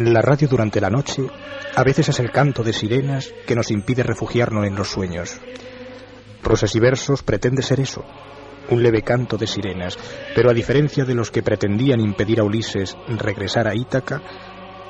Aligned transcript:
La 0.00 0.22
radio 0.22 0.48
durante 0.48 0.80
la 0.80 0.88
noche 0.88 1.26
a 1.76 1.84
veces 1.84 2.08
es 2.08 2.20
el 2.20 2.30
canto 2.30 2.62
de 2.62 2.72
sirenas 2.72 3.34
que 3.46 3.54
nos 3.54 3.70
impide 3.70 4.02
refugiarnos 4.02 4.66
en 4.66 4.74
los 4.74 4.88
sueños. 4.88 5.38
Prosas 6.42 6.74
y 6.74 6.80
versos 6.80 7.22
pretende 7.22 7.60
ser 7.60 7.80
eso, 7.80 8.02
un 8.70 8.82
leve 8.82 9.02
canto 9.02 9.36
de 9.36 9.46
sirenas, 9.46 9.98
pero 10.34 10.48
a 10.48 10.54
diferencia 10.54 11.04
de 11.04 11.14
los 11.14 11.30
que 11.30 11.42
pretendían 11.42 12.00
impedir 12.00 12.40
a 12.40 12.44
Ulises 12.44 12.96
regresar 13.08 13.68
a 13.68 13.74
Ítaca, 13.74 14.22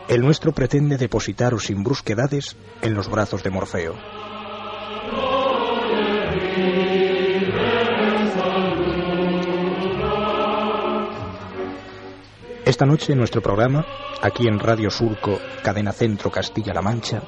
el 0.09 0.21
nuestro 0.21 0.53
pretende 0.53 0.97
depositaros 0.97 1.65
sin 1.65 1.83
brusquedades 1.83 2.57
en 2.81 2.95
los 2.95 3.11
brazos 3.11 3.43
de 3.43 3.51
Morfeo. 3.51 3.97
Esta 12.65 12.85
noche 12.85 13.13
en 13.13 13.19
nuestro 13.19 13.41
programa, 13.41 13.87
aquí 14.21 14.47
en 14.47 14.59
Radio 14.59 14.91
Surco, 14.91 15.39
Cadena 15.63 15.93
Centro 15.93 16.31
Castilla-La 16.31 16.83
Mancha, 16.83 17.23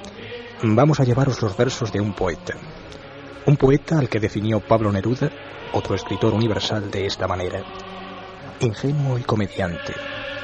vamos 0.63 1.01
a 1.01 1.05
llevaros 1.05 1.41
los 1.41 1.57
versos 1.57 1.91
de 1.91 2.01
un 2.01 2.13
poeta. 2.13 2.55
Un 3.47 3.57
poeta 3.57 3.99
al 3.99 4.11
que 4.11 4.21
definió 4.21 4.61
Pablo 4.61 4.93
Neruda, 4.93 5.31
otro 5.73 5.95
escritor 5.95 6.35
universal, 6.35 6.91
de 6.91 7.07
esta 7.07 7.27
manera. 7.27 7.65
Ingenuo 8.61 9.19
y 9.19 9.23
comediante, 9.23 9.95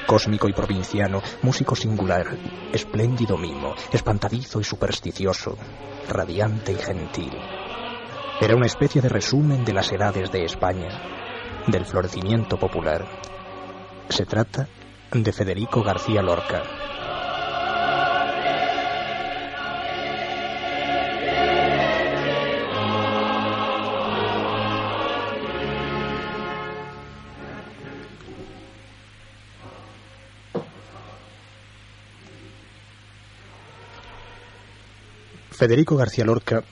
cósmico 0.06 0.48
y 0.48 0.54
provinciano, 0.54 1.22
músico 1.42 1.76
singular, 1.76 2.26
espléndido 2.72 3.36
mimo, 3.36 3.74
espantadizo 3.92 4.58
y 4.58 4.64
supersticioso, 4.64 5.58
radiante 6.08 6.72
y 6.72 6.76
gentil. 6.76 7.36
Era 8.40 8.56
una 8.56 8.66
especie 8.66 9.02
de 9.02 9.10
resumen 9.10 9.66
de 9.66 9.74
las 9.74 9.92
edades 9.92 10.32
de 10.32 10.44
España, 10.44 10.88
del 11.66 11.84
florecimiento 11.84 12.56
popular. 12.56 13.06
Se 14.08 14.24
trata 14.26 14.66
de 15.12 15.32
Federico 15.32 15.82
García 15.82 16.22
Lorca. 16.22 16.62
Federico 35.50 35.96
García 35.96 36.24
Lorca 36.24 36.62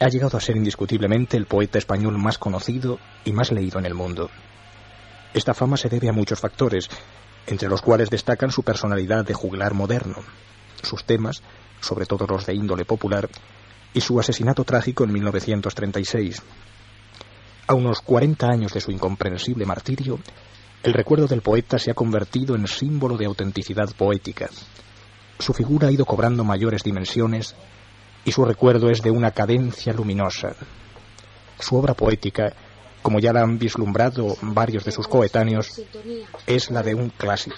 ha 0.00 0.08
llegado 0.08 0.36
a 0.36 0.40
ser 0.40 0.56
indiscutiblemente 0.56 1.36
el 1.36 1.46
poeta 1.46 1.78
español 1.78 2.18
más 2.18 2.36
conocido 2.36 2.98
y 3.24 3.32
más 3.32 3.52
leído 3.52 3.78
en 3.78 3.86
el 3.86 3.94
mundo. 3.94 4.28
Esta 5.34 5.54
fama 5.54 5.76
se 5.76 5.88
debe 5.88 6.08
a 6.08 6.12
muchos 6.12 6.40
factores, 6.40 6.88
entre 7.46 7.68
los 7.68 7.82
cuales 7.82 8.10
destacan 8.10 8.50
su 8.50 8.62
personalidad 8.62 9.24
de 9.24 9.34
juglar 9.34 9.74
moderno, 9.74 10.16
sus 10.82 11.04
temas, 11.04 11.42
sobre 11.80 12.06
todo 12.06 12.26
los 12.26 12.46
de 12.46 12.54
índole 12.54 12.84
popular, 12.84 13.28
y 13.92 14.00
su 14.00 14.18
asesinato 14.18 14.64
trágico 14.64 15.04
en 15.04 15.12
1936. 15.12 16.42
A 17.66 17.74
unos 17.74 18.00
40 18.00 18.46
años 18.46 18.72
de 18.72 18.80
su 18.80 18.90
incomprensible 18.90 19.66
martirio, 19.66 20.18
el 20.82 20.92
recuerdo 20.92 21.26
del 21.26 21.42
poeta 21.42 21.78
se 21.78 21.90
ha 21.90 21.94
convertido 21.94 22.54
en 22.54 22.66
símbolo 22.66 23.16
de 23.16 23.26
autenticidad 23.26 23.88
poética. 23.96 24.48
Su 25.38 25.52
figura 25.52 25.88
ha 25.88 25.92
ido 25.92 26.04
cobrando 26.04 26.44
mayores 26.44 26.82
dimensiones 26.82 27.54
y 28.24 28.32
su 28.32 28.44
recuerdo 28.44 28.90
es 28.90 29.02
de 29.02 29.10
una 29.10 29.32
cadencia 29.32 29.92
luminosa. 29.92 30.54
Su 31.58 31.76
obra 31.76 31.94
poética 31.94 32.52
como 33.08 33.20
ya 33.20 33.32
la 33.32 33.40
han 33.40 33.58
vislumbrado 33.58 34.36
varios 34.42 34.84
de 34.84 34.92
sus 34.92 35.08
coetáneos, 35.08 35.80
es 36.46 36.70
la 36.70 36.82
de 36.82 36.94
un 36.94 37.08
clásico. 37.08 37.56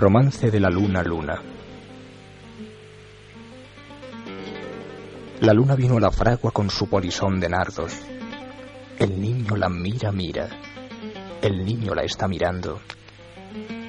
Romance 0.00 0.48
de 0.48 0.60
la 0.60 0.70
luna 0.70 1.02
luna. 1.02 1.42
La 5.40 5.52
luna 5.52 5.74
vino 5.74 5.96
a 5.96 6.00
la 6.00 6.12
fragua 6.12 6.52
con 6.52 6.70
su 6.70 6.88
polisón 6.88 7.40
de 7.40 7.48
nardos. 7.48 7.94
El 8.96 9.20
niño 9.20 9.56
la 9.56 9.68
mira, 9.68 10.12
mira. 10.12 10.50
El 11.42 11.64
niño 11.64 11.96
la 11.96 12.04
está 12.04 12.28
mirando. 12.28 12.78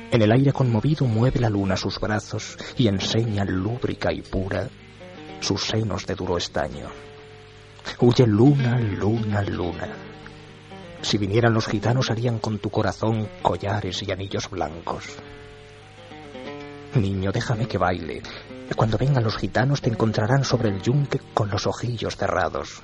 En 0.10 0.24
el 0.24 0.32
aire 0.32 0.52
conmovido 0.52 1.06
mueve 1.06 1.40
la 1.40 1.50
luna 1.52 1.78
sus 1.78 2.00
brazos 2.00 2.58
y 2.76 2.88
enseña 2.88 3.46
lúbrica 3.46 4.12
y 4.12 4.24
pura 4.24 4.68
sus 5.42 5.62
senos 5.62 6.08
de 6.08 6.16
duro 6.16 6.38
estaño. 6.38 6.88
Huye 8.00 8.26
luna, 8.26 8.80
luna, 8.80 9.44
luna. 9.44 9.90
Si 11.04 11.20
vinieran 11.20 11.54
los 11.54 11.68
gitanos 11.68 12.10
harían 12.10 12.40
con 12.40 12.58
tu 12.58 12.72
corazón 12.72 13.30
collares 13.44 14.02
y 14.02 14.12
anillos 14.12 14.50
blancos. 14.50 15.20
Niño, 16.96 17.32
déjame 17.32 17.68
que 17.68 17.78
baile. 17.78 18.24
Cuando 18.76 18.98
vengan 18.98 19.24
los 19.24 19.38
gitanos 19.38 19.82
te 19.82 19.90
encontrarán 19.90 20.44
sobre 20.44 20.70
el 20.70 20.82
yunque 20.82 21.20
con 21.34 21.50
los 21.50 21.68
ojillos 21.68 22.16
cerrados. 22.16 22.82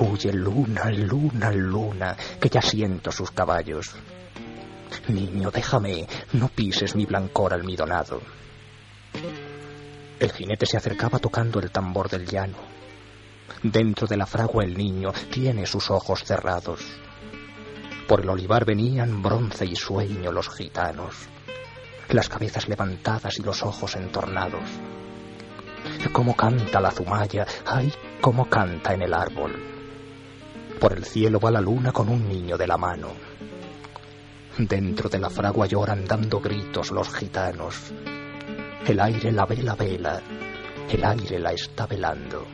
Huye, 0.00 0.32
luna, 0.32 0.90
luna, 0.90 1.50
luna, 1.52 2.16
que 2.40 2.48
ya 2.48 2.62
siento 2.62 3.12
sus 3.12 3.30
caballos. 3.30 3.94
Niño, 5.08 5.50
déjame, 5.50 6.06
no 6.32 6.48
pises 6.48 6.94
mi 6.94 7.04
blancor 7.04 7.52
almidonado. 7.52 8.22
El 10.18 10.32
jinete 10.32 10.64
se 10.64 10.76
acercaba 10.76 11.18
tocando 11.18 11.60
el 11.60 11.70
tambor 11.70 12.08
del 12.08 12.26
llano. 12.26 12.56
Dentro 13.62 14.06
de 14.06 14.16
la 14.16 14.26
fragua 14.26 14.64
el 14.64 14.76
niño 14.76 15.12
tiene 15.30 15.66
sus 15.66 15.90
ojos 15.90 16.24
cerrados. 16.24 16.80
Por 18.06 18.20
el 18.20 18.30
olivar 18.30 18.64
venían 18.64 19.22
bronce 19.22 19.66
y 19.66 19.76
sueño 19.76 20.32
los 20.32 20.48
gitanos 20.48 21.28
las 22.14 22.28
cabezas 22.28 22.68
levantadas 22.68 23.38
y 23.38 23.42
los 23.42 23.62
ojos 23.62 23.96
entornados. 23.96 24.64
Cómo 26.12 26.34
canta 26.34 26.80
la 26.80 26.90
zumaya, 26.90 27.46
ay, 27.66 27.92
cómo 28.20 28.48
canta 28.48 28.94
en 28.94 29.02
el 29.02 29.14
árbol. 29.14 29.52
Por 30.80 30.92
el 30.92 31.04
cielo 31.04 31.40
va 31.40 31.50
la 31.50 31.60
luna 31.60 31.92
con 31.92 32.08
un 32.08 32.28
niño 32.28 32.56
de 32.56 32.66
la 32.66 32.76
mano. 32.76 33.08
Dentro 34.56 35.08
de 35.08 35.18
la 35.18 35.30
fragua 35.30 35.66
lloran 35.66 36.04
dando 36.04 36.40
gritos 36.40 36.90
los 36.90 37.14
gitanos. 37.14 37.92
El 38.86 39.00
aire 39.00 39.32
la 39.32 39.44
vela 39.44 39.74
vela, 39.74 40.20
el 40.88 41.04
aire 41.04 41.38
la 41.38 41.52
está 41.52 41.86
velando. 41.86 42.46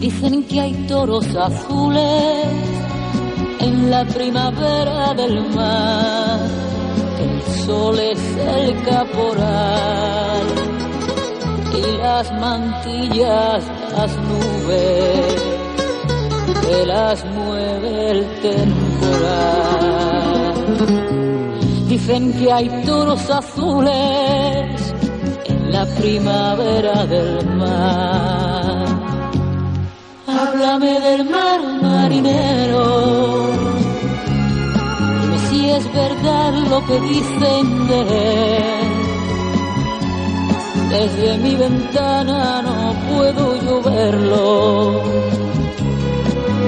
Dicen 0.00 0.44
que 0.44 0.60
hay 0.60 0.72
toros 0.88 1.26
azules 1.36 2.46
en 3.58 3.90
la 3.90 4.06
primavera 4.06 5.12
del 5.12 5.50
mar, 5.50 6.59
sol 7.66 7.98
es 7.98 8.20
el 8.36 8.82
caporal 8.82 10.46
y 11.76 11.82
las 11.98 12.32
mantillas 12.32 13.64
las 13.92 14.16
nubes 14.16 15.42
que 16.62 16.86
las 16.86 17.24
mueve 17.24 18.10
el 18.10 18.24
temporal. 18.40 19.80
Dicen 21.88 22.32
que 22.38 22.52
hay 22.52 22.68
toros 22.84 23.28
azules 23.30 24.94
en 25.46 25.72
la 25.72 25.84
primavera 25.98 27.06
del 27.06 27.46
mar. 27.56 28.86
Háblame 30.26 31.00
del 31.00 31.24
mar 31.28 31.60
marinero, 31.82 33.69
es 35.76 35.92
verdad 35.92 36.52
lo 36.72 36.84
que 36.86 37.00
dicen 37.00 37.88
de 37.88 38.00
él. 38.56 38.88
Desde 40.90 41.38
mi 41.38 41.54
ventana 41.54 42.62
no 42.62 42.94
puedo 43.08 43.62
yo 43.62 43.82
verlo 43.82 45.30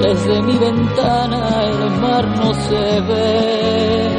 desde 0.03 0.41
mi 0.41 0.57
ventana 0.57 1.63
el 1.63 2.01
mar 2.01 2.27
no 2.27 2.53
se 2.53 3.01
ve. 3.07 4.09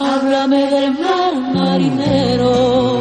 Háblame 0.00 0.66
del 0.66 0.90
mar 0.98 1.34
marinero. 1.54 2.98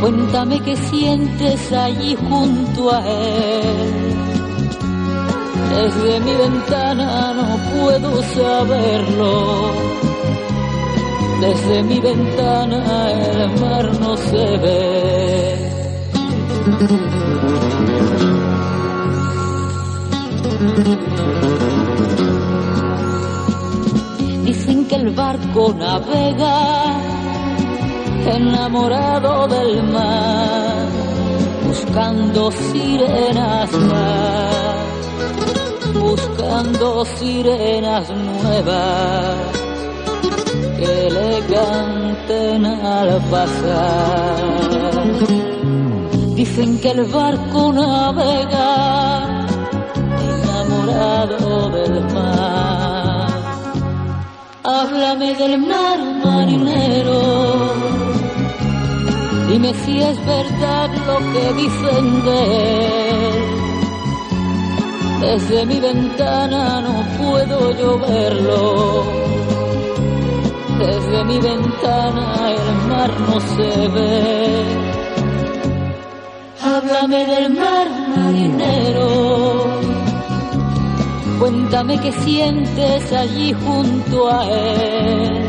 Cuéntame 0.00 0.60
qué 0.60 0.76
sientes 0.76 1.72
allí 1.72 2.16
junto 2.28 2.94
a 2.94 3.00
él. 3.06 3.99
Desde 5.76 6.20
mi 6.20 6.34
ventana 6.34 7.32
no 7.32 7.48
puedo 7.72 8.22
saberlo. 8.22 9.72
Desde 11.40 11.82
mi 11.82 11.98
ventana 12.00 13.10
el 13.12 13.60
mar 13.60 14.00
no 14.00 14.16
se 14.16 14.56
ve. 14.62 15.70
Dicen 24.44 24.84
que 24.86 24.96
el 24.96 25.10
barco 25.10 25.74
navega 25.78 27.00
enamorado 28.26 29.48
del 29.48 29.82
mar, 29.84 30.86
buscando 31.66 32.50
sirenas 32.50 33.72
más, 33.72 34.69
buscando 36.00 37.04
sirenas 37.04 38.10
nuevas 38.10 39.36
que 40.78 41.10
le 41.16 41.30
canten 41.54 42.64
al 42.66 43.20
pasar. 43.30 44.36
Dicen 46.34 46.80
que 46.80 46.90
el 46.90 47.04
barco 47.04 47.72
navega 47.72 49.10
del 51.68 52.04
mar. 52.14 53.28
Háblame 54.64 55.34
del 55.34 55.58
mar 55.58 55.98
marinero. 56.24 57.20
Dime 59.48 59.74
si 59.84 60.00
es 60.00 60.16
verdad 60.26 60.90
lo 61.06 61.18
que 61.32 61.52
dicen 61.54 62.24
de 62.24 62.40
él. 63.28 63.59
Desde 65.20 65.66
mi 65.66 65.80
ventana 65.80 66.80
no 66.80 67.04
puedo 67.18 67.58
yo 67.78 67.98
verlo. 67.98 69.04
Desde 70.78 71.24
mi 71.24 71.38
ventana 71.38 72.26
el 72.56 72.88
mar 72.88 73.10
no 73.20 73.40
se 73.40 73.88
ve. 73.88 74.64
Háblame 76.62 77.26
del 77.26 77.50
mar 77.54 77.86
marinero 78.16 79.80
Cuéntame 81.40 81.98
qué 81.98 82.12
sientes 82.12 83.12
allí 83.14 83.54
junto 83.54 84.30
a 84.30 84.44
él. 84.44 85.46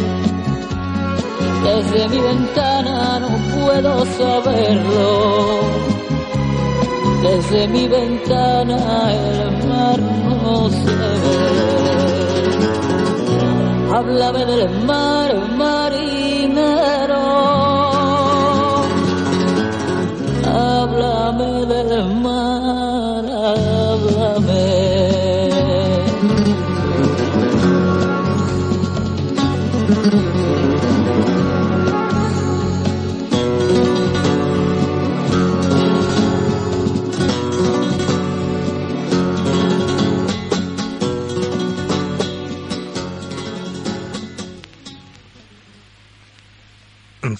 Desde 1.65 2.07
mi 2.07 2.17
ventana 2.17 3.19
no 3.19 3.27
puedo 3.53 4.05
saberlo. 4.05 5.90
Desde 7.31 7.65
mi 7.69 7.87
ventana 7.87 8.77
el 9.13 9.67
mar 9.69 9.99
no 10.43 10.69
se 10.69 10.95
ve. 11.23 11.37
Háblame 13.95 14.45
del 14.51 14.69
mar 14.91 15.29
marinero. 15.61 17.23
Háblame 20.45 21.51
del 21.73 21.93
mar, 22.15 22.50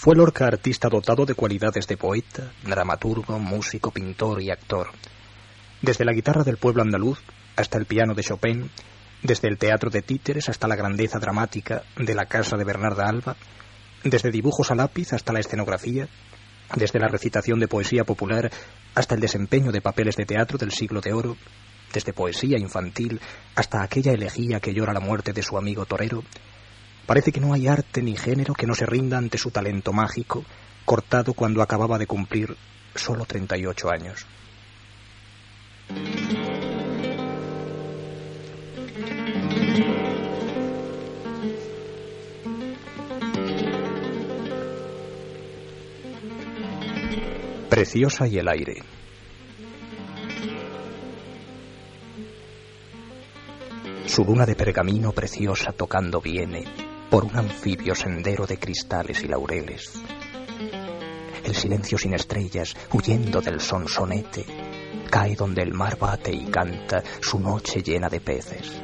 Fue 0.02 0.16
Lorca 0.16 0.48
artista 0.48 0.90
dotado 0.90 1.28
de 1.28 1.36
cualidades 1.36 1.86
de 1.86 1.96
poeta, 1.96 2.52
dramaturgo, 2.64 3.38
músico, 3.38 3.92
pintor 3.92 4.42
y 4.42 4.50
actor. 4.50 4.88
Desde 5.80 6.06
la 6.06 6.12
guitarra 6.12 6.44
del 6.44 6.58
pueblo 6.58 6.82
andaluz 6.82 7.20
hasta 7.56 7.78
el 7.78 7.86
piano 7.86 8.16
de 8.16 8.24
Chopin, 8.24 8.72
desde 9.22 9.48
el 9.48 9.60
teatro 9.60 9.92
de 9.92 10.02
títeres 10.02 10.50
hasta 10.50 10.68
la 10.68 10.76
grandeza 10.76 11.20
dramática 11.20 11.84
de 11.98 12.16
la 12.16 12.26
casa 12.26 12.58
de 12.58 12.64
Bernarda 12.64 13.08
Alba, 13.08 13.36
desde 14.04 14.32
dibujos 14.32 14.72
a 14.72 14.76
lápiz 14.76 15.14
hasta 15.14 15.34
la 15.34 15.40
escenografía, 15.40 16.08
desde 16.76 16.98
la 16.98 17.08
recitación 17.08 17.60
de 17.60 17.68
poesía 17.68 18.04
popular 18.04 18.50
hasta 18.96 19.14
el 19.14 19.22
desempeño 19.22 19.72
de 19.72 19.82
papeles 19.82 20.16
de 20.16 20.26
teatro 20.26 20.58
del 20.58 20.72
siglo 20.72 21.02
de 21.02 21.14
oro, 21.14 21.38
desde 21.94 22.12
poesía 22.12 22.58
infantil 22.58 23.22
hasta 23.54 23.84
aquella 23.84 24.14
elegía 24.14 24.62
que 24.62 24.74
llora 24.74 24.94
la 24.94 25.00
muerte 25.00 25.32
de 25.32 25.44
su 25.44 25.60
amigo 25.60 25.86
torero, 25.86 26.24
Parece 27.06 27.32
que 27.32 27.40
no 27.40 27.54
hay 27.54 27.68
arte 27.68 28.02
ni 28.02 28.16
género 28.16 28.54
que 28.54 28.68
no 28.68 28.76
se 28.76 28.86
rinda 28.86 29.18
ante 29.18 29.38
su 29.38 29.52
talento 29.52 29.92
mágico, 29.92 30.46
cortado 30.86 31.34
cuando 31.34 31.62
acababa 31.62 31.98
de 31.98 32.08
cumplir 32.08 32.56
solo 32.96 33.26
38 33.26 33.90
años. 33.90 34.26
Preciosa 47.70 48.28
y 48.28 48.38
el 48.38 48.48
aire. 48.48 48.84
Su 54.06 54.24
luna 54.26 54.46
de 54.46 54.56
pergamino 54.56 55.14
preciosa 55.14 55.72
tocando 55.72 56.20
viene 56.20 56.91
por 57.12 57.26
un 57.26 57.36
anfibio 57.36 57.94
sendero 57.94 58.48
de 58.48 58.58
cristales 58.58 59.22
y 59.22 59.28
laureles. 59.28 59.92
El 61.44 61.54
silencio 61.54 61.98
sin 61.98 62.14
estrellas, 62.14 62.74
huyendo 62.94 63.42
del 63.42 63.60
sonsonete, 63.60 64.46
cae 65.10 65.36
donde 65.36 65.62
el 65.62 65.74
mar 65.74 65.98
bate 66.00 66.32
y 66.32 66.46
canta 66.46 67.04
su 67.22 67.38
noche 67.38 67.84
llena 67.84 68.08
de 68.08 68.22
peces. 68.22 68.82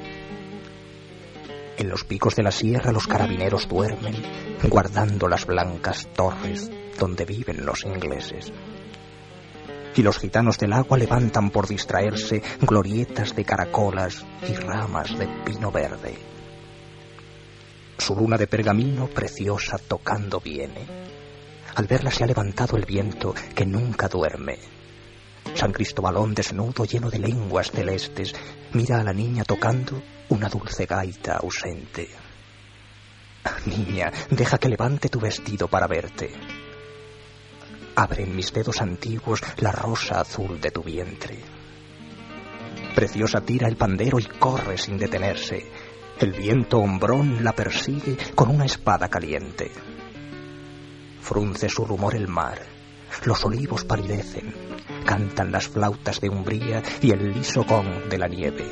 En 1.77 1.87
los 1.87 2.03
picos 2.03 2.35
de 2.35 2.43
la 2.43 2.51
sierra 2.51 2.91
los 2.91 3.07
carabineros 3.07 3.69
duermen, 3.69 4.21
guardando 4.63 5.29
las 5.29 5.45
blancas 5.45 6.09
torres 6.13 6.69
donde 6.99 7.23
viven 7.23 7.65
los 7.65 7.85
ingleses. 7.85 8.51
Y 9.95 10.01
los 10.01 10.19
gitanos 10.19 10.57
del 10.57 10.73
agua 10.73 10.97
levantan 10.97 11.49
por 11.49 11.65
distraerse 11.65 12.43
glorietas 12.59 13.33
de 13.33 13.45
caracolas 13.45 14.25
y 14.49 14.53
ramas 14.53 15.17
de 15.17 15.27
pino 15.45 15.71
verde 15.71 16.36
Su 18.07 18.15
luna 18.15 18.37
de 18.37 18.47
pergamino 18.47 19.07
preciosa 19.07 19.77
tocando 19.77 20.39
viene. 20.39 20.87
Al 21.75 21.87
verla 21.87 22.09
se 22.09 22.23
ha 22.23 22.27
levantado 22.27 22.77
el 22.77 22.85
viento 22.85 23.35
que 23.53 23.65
nunca 23.65 24.07
duerme. 24.07 24.59
San 25.53 25.73
Cristóbalón 25.73 26.33
desnudo, 26.33 26.85
lleno 26.85 27.09
de 27.09 27.19
lenguas 27.19 27.69
celestes, 27.69 28.33
mira 28.71 29.01
a 29.01 29.03
la 29.03 29.11
niña 29.11 29.43
tocando 29.43 30.01
una 30.29 30.47
dulce 30.47 30.85
gaita 30.85 31.35
ausente. 31.35 32.07
Niña, 33.65 34.09
deja 34.29 34.57
que 34.57 34.69
levante 34.69 35.09
tu 35.09 35.19
vestido 35.19 35.67
para 35.67 35.87
verte. 35.87 36.31
Abre 37.97 38.23
en 38.23 38.37
mis 38.37 38.53
dedos 38.53 38.79
antiguos 38.79 39.41
la 39.57 39.73
rosa 39.73 40.21
azul 40.21 40.61
de 40.61 40.71
tu 40.71 40.81
vientre. 40.81 41.39
Preciosa 42.95 43.41
tira 43.41 43.67
el 43.67 43.75
pandero 43.75 44.17
y 44.17 44.23
corre 44.27 44.77
sin 44.77 44.97
detenerse. 44.97 45.96
El 46.19 46.31
viento 46.31 46.79
hombrón 46.79 47.43
la 47.43 47.53
persigue 47.53 48.17
con 48.33 48.49
una 48.49 48.65
espada 48.65 49.07
caliente. 49.07 49.71
Frunce 51.21 51.69
su 51.69 51.85
rumor 51.85 52.15
el 52.15 52.27
mar. 52.27 52.59
Los 53.23 53.45
olivos 53.45 53.85
palidecen. 53.85 54.51
Cantan 55.05 55.51
las 55.51 55.67
flautas 55.67 56.19
de 56.19 56.29
umbría 56.29 56.81
y 57.03 57.11
el 57.11 57.33
liso 57.33 57.63
gong 57.65 58.09
de 58.09 58.17
la 58.17 58.27
nieve. 58.27 58.65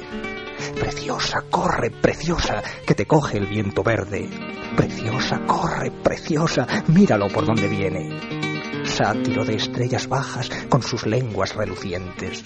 Preciosa, 0.79 1.43
corre, 1.51 1.91
preciosa, 1.91 2.63
que 2.85 2.95
te 2.95 3.05
coge 3.05 3.37
el 3.37 3.45
viento 3.45 3.83
verde. 3.83 4.27
Preciosa, 4.75 5.41
corre, 5.45 5.91
preciosa, 5.91 6.65
míralo 6.87 7.27
por 7.27 7.45
donde 7.45 7.67
viene. 7.67 8.85
Sátiro 8.85 9.45
de 9.45 9.57
estrellas 9.57 10.07
bajas 10.07 10.49
con 10.67 10.81
sus 10.81 11.05
lenguas 11.05 11.53
relucientes. 11.55 12.43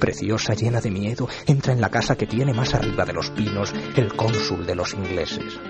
Preciosa, 0.00 0.54
llena 0.54 0.80
de 0.80 0.90
miedo, 0.90 1.28
entra 1.46 1.74
en 1.74 1.80
la 1.82 1.90
casa 1.90 2.16
que 2.16 2.26
tiene 2.26 2.54
más 2.54 2.74
arriba 2.74 3.04
de 3.04 3.12
los 3.12 3.30
pinos 3.30 3.74
el 3.96 4.16
cónsul 4.16 4.64
de 4.64 4.74
los 4.74 4.94
ingleses. 4.94 5.60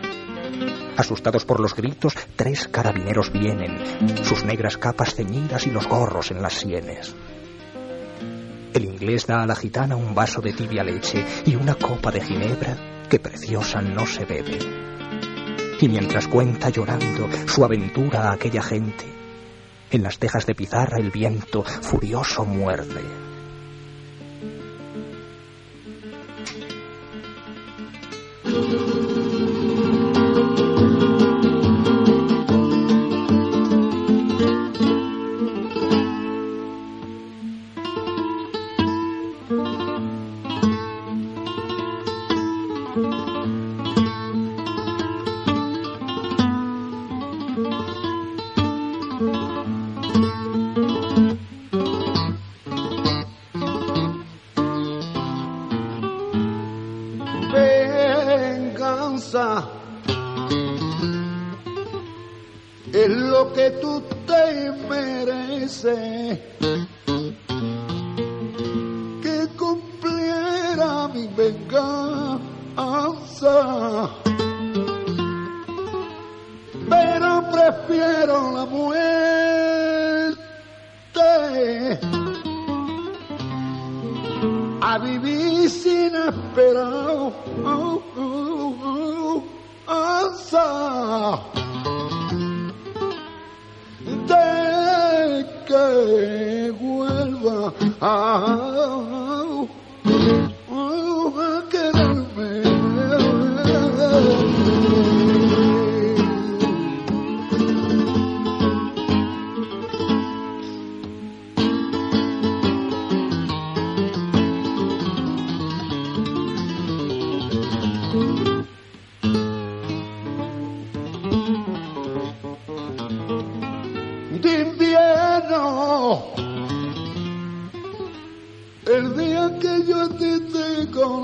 Asustados 0.96 1.44
por 1.44 1.58
los 1.58 1.74
gritos, 1.74 2.14
tres 2.36 2.68
carabineros 2.68 3.32
vienen, 3.32 3.76
sus 4.24 4.44
negras 4.44 4.76
capas 4.76 5.16
ceñidas 5.16 5.66
y 5.66 5.70
los 5.70 5.88
gorros 5.88 6.30
en 6.30 6.42
las 6.42 6.54
sienes. 6.54 7.16
El 8.72 8.84
inglés 8.84 9.26
da 9.26 9.42
a 9.42 9.46
la 9.46 9.56
gitana 9.56 9.96
un 9.96 10.14
vaso 10.14 10.40
de 10.40 10.52
tibia 10.52 10.84
leche 10.84 11.26
y 11.44 11.56
una 11.56 11.74
copa 11.74 12.12
de 12.12 12.20
ginebra 12.20 12.76
que 13.08 13.18
preciosa 13.18 13.82
no 13.82 14.06
se 14.06 14.24
bebe. 14.24 14.58
Y 15.80 15.88
mientras 15.88 16.28
cuenta 16.28 16.68
llorando 16.68 17.28
su 17.48 17.64
aventura 17.64 18.28
a 18.28 18.34
aquella 18.34 18.62
gente, 18.62 19.06
en 19.90 20.04
las 20.04 20.20
tejas 20.20 20.46
de 20.46 20.54
pizarra 20.54 20.98
el 20.98 21.10
viento 21.10 21.64
furioso 21.64 22.44
muerde. 22.44 23.29
say 65.80 66.38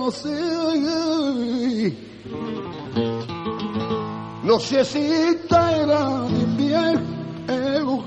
conocí, 0.06 1.96
no 4.44 4.60
sé 4.60 4.84
si 4.84 5.00
era 5.00 6.20
de 6.28 6.38
invierno. 6.42 8.04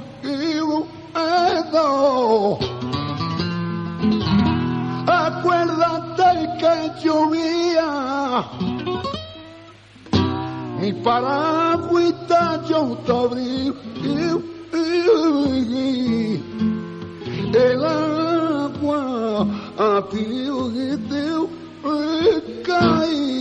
Acuérdate 5.07 6.29
que 6.59 6.73
llovía 7.03 8.43
mi 10.79 10.93
paragüita 10.93 12.61
yo 12.67 12.97
te 13.05 13.11
abrí 13.11 13.73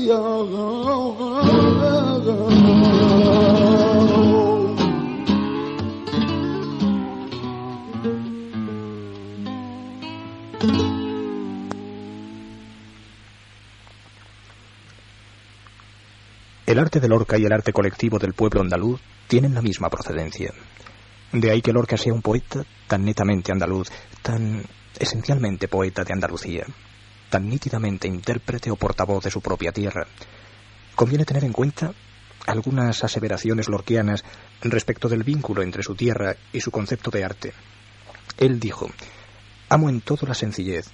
El 0.09 0.17
arte 16.79 17.01
de 17.01 17.09
Lorca 17.09 17.37
y 17.37 17.45
el 17.45 17.53
arte 17.53 17.75
colectivo 17.75 18.19
del 18.19 18.33
pueblo 18.33 18.63
andaluz 18.63 19.03
tienen 19.27 19.53
la 19.53 19.61
misma 19.61 19.91
procedencia. 19.91 20.55
De 21.33 21.51
ahí 21.51 21.61
que 21.61 21.75
Lorca 21.75 21.99
sea 21.99 22.15
un 22.15 22.23
poeta 22.23 22.65
tan 22.87 23.05
netamente 23.05 23.53
andaluz, 23.53 23.91
tan 24.23 24.65
esencialmente 24.99 25.69
poeta 25.69 26.03
de 26.03 26.15
Andalucía, 26.15 26.65
tan 27.31 27.49
nítidamente 27.49 28.09
intérprete 28.09 28.71
o 28.71 28.77
portavoz 28.77 29.25
de 29.25 29.31
su 29.31 29.41
propia 29.41 29.73
tierra. 29.73 30.07
Conviene 30.95 31.25
tener 31.25 31.45
en 31.45 31.53
cuenta 31.53 31.93
algunas 32.47 33.05
aseveraciones 33.05 33.69
lorquianas 33.69 34.25
respecto 34.63 35.09
del 35.09 35.23
vínculo 35.23 35.63
entre 35.63 35.83
su 35.83 35.95
tierra 35.95 36.37
y 36.53 36.61
su 36.61 36.71
concepto 36.71 37.11
de 37.11 37.25
arte. 37.25 37.53
Él 38.39 38.59
dijo, 38.59 38.89
Amo 39.69 39.91
en 39.91 40.01
todo 40.01 40.27
la 40.27 40.35
sencillez. 40.35 40.87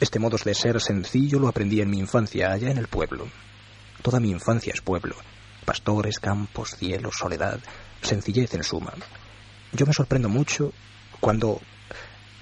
Este 0.00 0.18
modo 0.18 0.38
de 0.42 0.54
ser 0.54 0.80
sencillo 0.80 1.38
lo 1.38 1.48
aprendí 1.48 1.80
en 1.80 1.90
mi 1.90 1.98
infancia 1.98 2.52
allá 2.52 2.70
en 2.70 2.78
el 2.78 2.88
pueblo. 2.88 3.28
Toda 4.02 4.20
mi 4.20 4.30
infancia 4.30 4.72
es 4.72 4.80
pueblo. 4.80 5.16
Pastores, 5.64 6.18
campos, 6.18 6.76
cielos, 6.78 7.16
soledad, 7.18 7.60
sencillez 8.00 8.54
en 8.54 8.62
suma. 8.62 8.94
Yo 9.72 9.84
me 9.84 9.92
sorprendo 9.92 10.30
mucho 10.30 10.72
cuando 11.20 11.60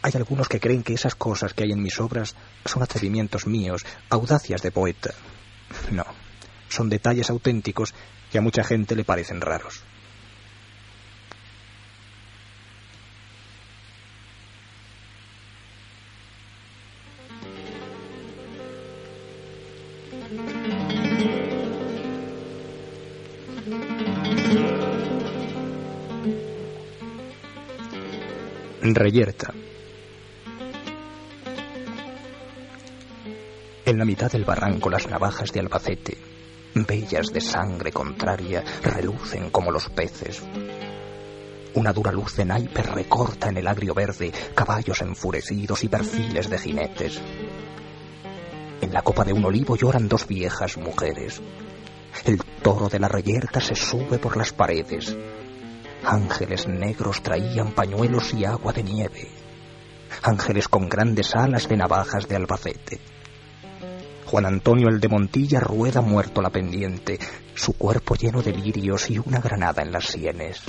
hay 0.07 0.13
algunos 0.15 0.49
que 0.49 0.61
creen 0.61 0.85
que 0.85 0.95
esas 0.95 1.17
cosas 1.17 1.53
que 1.53 1.65
hay 1.65 1.73
en 1.73 1.83
mis 1.83 1.99
obras 1.99 2.37
son 2.65 2.81
atrevimientos 2.81 3.45
míos, 3.49 3.85
audacias 4.09 4.63
de 4.63 4.71
poeta. 4.71 5.11
No, 5.91 6.05
son 6.69 6.89
detalles 6.89 7.29
auténticos 7.29 7.93
que 8.31 8.39
a 8.39 8.41
mucha 8.41 8.63
gente 8.63 8.95
le 8.95 9.03
parecen 9.03 9.41
raros. 9.41 9.83
Reyerta. 28.83 29.53
En 33.87 33.99
la 33.99 34.05
mitad 34.05 34.33
del 34.33 34.45
barranco 34.45 34.91
las 34.91 35.07
navajas 35.07 35.53
de 35.53 35.61
Albacete, 35.61 36.19
bellas 36.75 37.29
de 37.33 37.41
sangre 37.41 37.93
contraria, 37.93 38.65
relucen 38.83 39.51
como 39.51 39.71
los 39.71 39.89
peces. 39.91 40.43
Una 41.75 41.93
dura 41.93 42.11
luz 42.11 42.35
de 42.35 42.47
naipe 42.47 42.83
recorta 42.83 43.49
en 43.49 43.59
el 43.59 43.69
agrio 43.69 43.95
verde 43.95 44.33
caballos 44.57 45.03
enfurecidos 45.03 45.85
y 45.85 45.89
perfiles 45.89 46.51
de 46.51 46.59
jinetes. 46.59 47.23
En 48.81 48.93
la 48.93 49.03
copa 49.03 49.23
de 49.23 49.33
un 49.33 49.45
olivo 49.45 49.77
lloran 49.77 50.09
dos 50.09 50.27
viejas 50.27 50.77
mujeres. 50.79 51.41
El 52.25 52.43
toro 52.63 52.89
de 52.89 52.99
la 52.99 53.07
reyerta 53.07 53.61
se 53.61 53.77
sube 53.77 54.19
por 54.19 54.37
las 54.37 54.53
paredes. 54.53 55.17
Ángeles 56.03 56.67
negros 56.67 57.23
traían 57.23 57.71
pañuelos 57.71 58.35
y 58.35 58.47
agua 58.47 58.73
de 58.73 58.83
nieve. 58.83 59.31
Ángeles 60.25 60.67
con 60.67 60.89
grandes 60.89 61.37
alas 61.37 61.69
de 61.69 61.77
navajas 61.77 62.27
de 62.27 62.35
Albacete. 62.35 63.16
Juan 64.27 64.45
Antonio 64.45 64.89
el 64.89 64.99
de 64.99 65.09
Montilla 65.09 65.61
rueda 65.61 66.01
muerto 66.01 66.43
la 66.43 66.51
pendiente, 66.51 67.19
su 67.55 67.75
cuerpo 67.75 68.17
lleno 68.17 68.43
de 68.43 68.53
lirios 68.53 69.09
y 69.09 69.19
una 69.21 69.39
granada 69.39 69.83
en 69.83 69.93
las 69.93 70.07
sienes. 70.07 70.63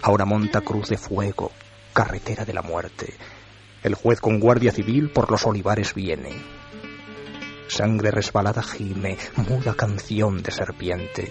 Ahora 0.00 0.24
monta 0.24 0.62
cruz 0.62 0.88
de 0.88 0.96
fuego, 0.96 1.52
carretera 1.92 2.46
de 2.46 2.54
la 2.54 2.62
muerte. 2.62 3.12
El 3.82 3.94
juez 3.94 4.22
con 4.22 4.40
guardia 4.40 4.72
civil 4.72 5.10
por 5.10 5.30
los 5.30 5.44
olivares 5.44 5.92
viene. 5.94 6.30
Sangre 7.68 8.10
resbalada 8.10 8.62
gime, 8.62 9.18
muda 9.36 9.74
canción 9.74 10.42
de 10.42 10.50
serpiente. 10.50 11.30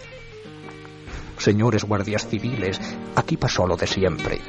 Señores 1.39 1.85
guardias 1.85 2.27
civiles, 2.27 2.79
aquí 3.15 3.35
pasó 3.35 3.65
lo 3.65 3.77
de 3.77 3.87
siempre. 3.87 4.41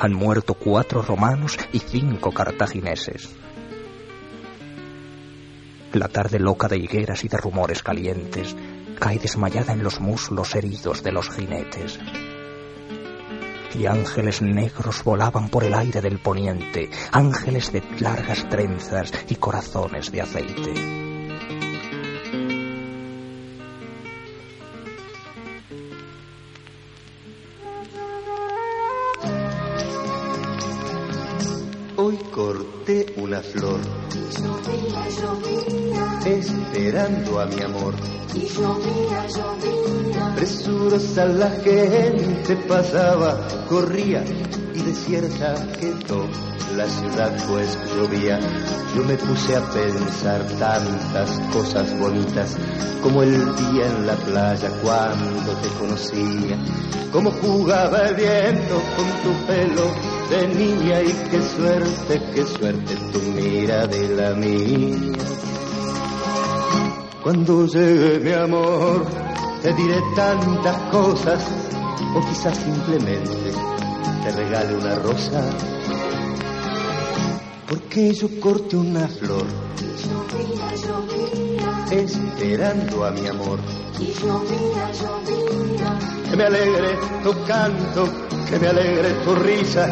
Han 0.00 0.14
muerto 0.14 0.54
cuatro 0.54 1.02
romanos 1.02 1.58
y 1.72 1.80
cinco 1.80 2.32
cartagineses. 2.32 3.28
La 5.96 6.08
tarde 6.08 6.38
loca 6.38 6.68
de 6.68 6.76
higueras 6.76 7.24
y 7.24 7.28
de 7.28 7.38
rumores 7.38 7.82
calientes 7.82 8.54
cae 8.98 9.18
desmayada 9.18 9.72
en 9.72 9.82
los 9.82 9.98
muslos 9.98 10.54
heridos 10.54 11.02
de 11.02 11.10
los 11.10 11.30
jinetes. 11.30 11.98
Y 13.74 13.86
ángeles 13.86 14.42
negros 14.42 15.02
volaban 15.02 15.48
por 15.48 15.64
el 15.64 15.72
aire 15.72 16.02
del 16.02 16.18
poniente, 16.18 16.90
ángeles 17.12 17.72
de 17.72 17.82
largas 17.98 18.46
trenzas 18.50 19.10
y 19.30 19.36
corazones 19.36 20.12
de 20.12 20.20
aceite. 20.20 21.05
Una 33.36 33.42
flor, 33.42 33.80
Llovía, 34.40 35.08
llovía, 35.20 36.20
esperando 36.24 37.40
a 37.40 37.46
mi 37.46 37.62
amor. 37.62 37.94
y 38.34 38.46
llovía, 38.48 39.26
llovía. 39.26 40.34
Presurosa 40.36 41.26
la 41.26 41.50
gente 41.50 42.56
pasaba, 42.68 43.46
corría 43.68 44.24
y 44.74 44.80
desierta 44.80 45.54
quedó 45.78 46.26
la 46.76 46.88
ciudad 46.88 47.32
pues 47.48 47.78
llovía. 47.94 48.38
Yo 48.94 49.04
me 49.04 49.16
puse 49.16 49.56
a 49.56 49.60
pensar 49.70 50.42
tantas 50.58 51.38
cosas 51.52 51.98
bonitas, 51.98 52.56
como 53.02 53.22
el 53.22 53.54
día 53.56 53.86
en 53.86 54.06
la 54.06 54.14
playa 54.14 54.70
cuando 54.82 55.52
te 55.60 55.68
conocía, 55.78 56.58
como 57.12 57.30
jugaba 57.32 57.98
el 58.08 58.14
viento 58.14 58.80
con 58.96 59.06
tu 59.22 59.46
pelo 59.46 60.15
de 60.30 60.48
niña 60.48 61.02
y 61.02 61.12
qué 61.30 61.40
suerte, 61.42 62.22
qué 62.34 62.44
suerte 62.46 62.96
tu 63.12 63.20
mira 63.32 63.86
de 63.86 64.08
la 64.08 64.34
mía. 64.34 65.12
Cuando 67.22 67.66
llegue 67.66 68.20
mi 68.20 68.32
amor, 68.32 69.06
te 69.62 69.72
diré 69.74 70.00
tantas 70.14 70.76
cosas, 70.90 71.42
o 72.14 72.20
quizás 72.28 72.56
simplemente 72.56 73.52
te 74.24 74.32
regale 74.32 74.74
una 74.76 74.94
rosa. 74.96 75.42
Porque 77.68 78.12
yo 78.14 78.28
corte 78.40 78.76
una 78.76 79.08
flor, 79.08 79.44
Llovía, 80.06 80.74
llovía, 80.86 81.84
esperando 81.90 83.04
a 83.04 83.10
mi 83.10 83.26
amor. 83.26 83.58
y 83.98 84.12
llovía. 84.12 84.90
Que 86.30 86.36
me 86.36 86.44
alegre 86.44 86.98
tu 87.24 87.32
canto, 87.44 88.06
que 88.48 88.58
me 88.58 88.68
alegre 88.68 89.10
tu 89.24 89.34
risa, 89.34 89.88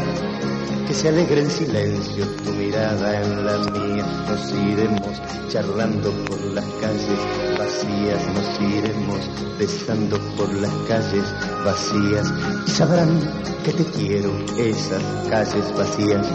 que 0.86 0.94
se 0.94 1.08
alegre 1.08 1.40
en 1.40 1.50
silencio 1.50 2.26
tu 2.44 2.50
mirada 2.50 3.20
en 3.20 3.46
la 3.46 3.58
mía. 3.58 4.06
Nos 4.28 4.52
iremos 4.52 5.20
charlando 5.48 6.10
por 6.24 6.40
las 6.52 6.64
calles 6.80 7.53
vacías, 7.64 8.22
nos 8.34 8.60
iremos 8.60 9.30
besando 9.58 10.18
por 10.36 10.52
las 10.54 10.72
calles 10.86 11.24
vacías 11.64 12.30
sabrán 12.66 13.18
que 13.64 13.72
te 13.72 13.84
quiero 13.84 14.30
esas 14.58 15.02
calles 15.30 15.72
vacías. 15.74 16.26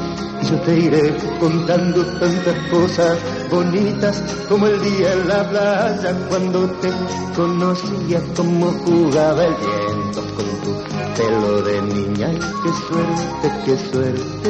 Y 0.42 0.46
yo 0.48 0.60
te 0.62 0.80
iré 0.80 1.16
contando 1.40 2.04
tantas 2.20 2.56
cosas 2.72 3.20
bonitas 3.52 4.24
como 4.48 4.66
el 4.68 4.82
día 4.82 5.14
en 5.14 5.28
la 5.28 5.50
playa 5.50 6.28
cuando 6.30 6.68
te 6.82 6.90
conocía, 7.36 8.22
como 8.36 8.72
jugaba 8.86 9.44
el 9.44 9.54
viento 9.54 10.22
con 10.36 10.48
tu 10.64 10.74
pelo 11.16 11.62
de 11.62 11.82
niña. 11.82 12.32
Y 12.32 12.40
qué 12.40 12.72
suerte, 12.88 13.52
qué 13.66 13.78
suerte, 13.92 14.50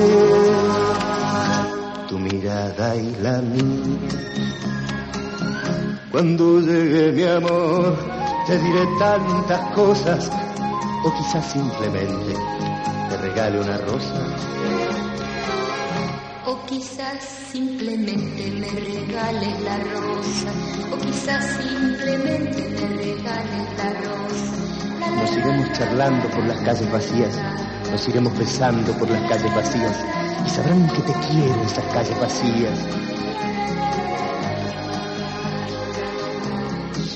tu 2.07 2.19
mirada 2.19 2.95
y 2.95 3.15
la 3.21 3.41
mía. 3.41 4.58
Cuando 6.11 6.59
llegue 6.59 7.11
mi 7.11 7.23
amor, 7.23 7.95
te 8.47 8.57
diré 8.57 8.83
tantas 8.97 9.61
cosas, 9.75 10.31
o 11.05 11.13
quizás 11.13 11.51
simplemente 11.51 12.33
te 13.09 13.17
regale 13.17 13.59
una 13.59 13.77
rosa. 13.77 14.15
O 16.47 16.65
quizás 16.65 17.23
simplemente 17.51 18.49
me 18.59 18.67
regales 18.67 19.61
la 19.61 19.77
rosa. 19.77 20.51
O 20.91 20.97
quizás 20.97 21.45
simplemente 21.61 22.69
me 22.69 22.87
regales 22.97 23.77
la 23.77 23.93
rosa. 24.01 25.15
Nos 25.15 25.37
iremos 25.37 25.67
la, 25.67 25.73
charlando 25.73 26.29
por 26.29 26.43
las 26.45 26.57
calles 26.61 26.91
vacías, 26.91 27.37
nos 27.91 28.07
iremos 28.07 28.35
besando 28.35 28.91
por 28.93 29.11
las 29.11 29.21
calles 29.29 29.53
vacías 29.53 29.95
y 30.43 30.49
sabrán 30.49 30.87
que 30.87 31.03
te 31.03 31.13
quiero 31.29 31.61
esas 31.65 31.85
calles 31.93 32.19
vacías. 32.19 32.79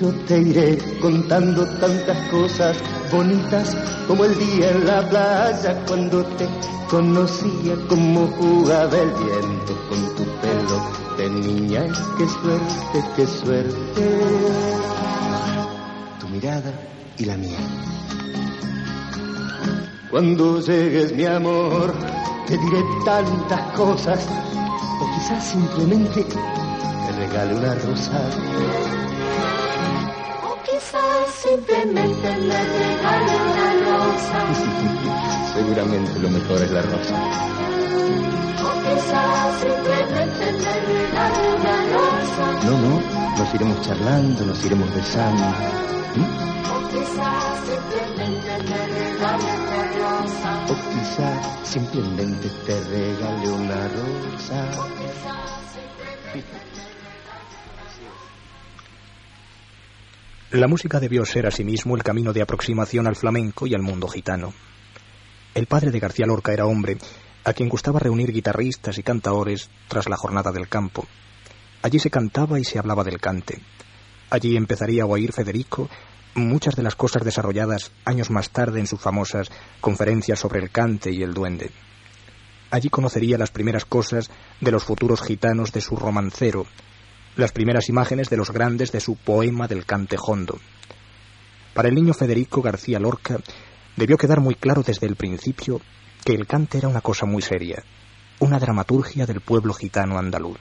Yo 0.04 0.12
te 0.28 0.38
iré 0.38 0.78
contando 1.00 1.66
tantas 1.80 2.30
cosas 2.30 2.76
bonitas 3.10 3.74
como 4.06 4.26
el 4.26 4.38
día 4.38 4.72
en 4.72 4.86
la 4.86 5.08
playa 5.08 5.82
cuando 5.88 6.26
te 6.36 6.46
conocía, 6.90 7.78
como 7.88 8.28
jugaba 8.28 8.98
el 8.98 9.12
viento 9.12 9.74
con 9.88 10.16
tu 10.18 10.24
pelo 10.42 11.16
de 11.18 11.30
niña. 11.30 11.86
Qué 12.18 12.28
suerte, 12.28 13.06
qué 13.16 13.26
suerte, 13.26 14.20
tu 16.20 16.28
mirada 16.28 16.74
y 17.18 17.24
la 17.24 17.38
mía. 17.38 17.60
Cuando 20.12 20.60
llegues 20.60 21.14
mi 21.14 21.24
amor, 21.28 21.94
te 22.46 22.58
diré 22.58 22.84
tantas 23.06 23.72
cosas, 23.72 24.28
o 25.00 25.16
quizás 25.16 25.46
simplemente 25.46 26.26
te 26.26 27.12
regale 27.14 27.56
una 27.56 27.74
rosa. 27.76 29.03
O 30.84 30.86
quizás 30.86 31.32
simplemente 31.42 32.28
me 32.42 32.60
regale 32.60 33.34
una 33.48 33.68
rosa. 33.86 34.40
Seguramente 35.54 36.20
lo 36.20 36.30
mejor 36.30 36.62
es 36.62 36.72
la 36.72 36.82
rosa. 36.82 37.16
O 38.60 38.72
quizás 38.84 39.62
simplemente 39.62 40.46
me 40.52 40.74
regale 40.82 41.42
una 41.56 41.76
rosa. 41.94 42.44
No, 42.66 42.74
no, 42.78 43.02
nos 43.38 43.54
iremos 43.54 43.82
charlando, 43.82 44.46
nos 44.46 44.66
iremos 44.66 44.94
besando. 44.94 45.44
¿Mm? 46.16 46.30
O 46.70 46.90
quizás 46.90 47.60
simplemente 47.66 48.52
me 48.70 48.80
regale 48.88 49.52
una 49.64 49.82
rosa. 50.00 50.50
O 50.68 50.74
quizás 50.92 51.40
simplemente 51.64 52.50
te 52.66 52.76
regale 52.90 53.52
una 53.52 53.88
rosa. 53.88 54.60
La 60.54 60.68
música 60.68 61.00
debió 61.00 61.26
ser 61.26 61.48
asimismo 61.48 61.96
el 61.96 62.04
camino 62.04 62.32
de 62.32 62.44
aproximación 62.44 63.08
al 63.08 63.16
flamenco 63.16 63.66
y 63.66 63.74
al 63.74 63.82
mundo 63.82 64.08
gitano. 64.08 64.54
El 65.56 65.66
padre 65.66 65.90
de 65.90 66.00
García 66.00 66.28
Lorca 66.28 66.54
era 66.54 66.68
hombre 66.68 67.00
a 67.44 67.54
quien 67.54 67.70
gustaba 67.70 68.00
reunir 68.00 68.32
guitarristas 68.32 69.00
y 69.00 69.02
cantaores 69.02 69.72
tras 69.88 70.08
la 70.08 70.16
jornada 70.16 70.52
del 70.52 70.70
campo. 70.70 71.08
Allí 71.82 71.98
se 71.98 72.12
cantaba 72.12 72.60
y 72.60 72.66
se 72.66 72.78
hablaba 72.78 73.04
del 73.04 73.20
cante. 73.20 73.62
Allí 74.30 74.56
empezaría 74.56 75.02
a 75.02 75.08
oír 75.08 75.34
Federico 75.34 75.90
muchas 76.36 76.76
de 76.76 76.84
las 76.84 76.94
cosas 76.94 77.24
desarrolladas 77.24 77.92
años 78.06 78.30
más 78.30 78.52
tarde 78.52 78.80
en 78.80 78.86
sus 78.86 79.02
famosas 79.02 79.50
conferencias 79.82 80.38
sobre 80.38 80.60
el 80.60 80.70
cante 80.70 81.12
y 81.12 81.24
el 81.24 81.34
duende. 81.34 81.72
Allí 82.70 82.90
conocería 82.90 83.40
las 83.40 83.50
primeras 83.50 83.86
cosas 83.86 84.30
de 84.62 84.72
los 84.72 84.84
futuros 84.84 85.24
gitanos 85.24 85.72
de 85.72 85.82
su 85.82 85.96
romancero, 85.96 86.68
las 87.36 87.52
primeras 87.52 87.90
imágenes 87.90 88.30
de 88.30 88.38
los 88.38 88.52
grandes 88.52 88.92
de 88.92 89.00
su 89.00 89.16
poema 89.16 89.68
del 89.68 89.86
cantejondo. 89.86 90.60
Para 91.74 91.90
el 91.90 91.96
niño 91.96 92.14
Federico 92.14 92.62
García 92.62 93.00
Lorca 93.00 93.40
debió 93.96 94.18
quedar 94.18 94.40
muy 94.40 94.56
claro 94.56 94.84
desde 94.84 95.08
el 95.08 95.16
principio 95.16 95.82
que 96.24 96.34
el 96.34 96.48
cante 96.48 96.78
era 96.78 96.88
una 96.88 97.02
cosa 97.02 97.26
muy 97.26 97.42
seria, 97.42 97.84
una 98.40 98.60
dramaturgia 98.60 99.26
del 99.26 99.42
pueblo 99.42 99.74
gitano 99.74 100.18
andaluz. 100.18 100.60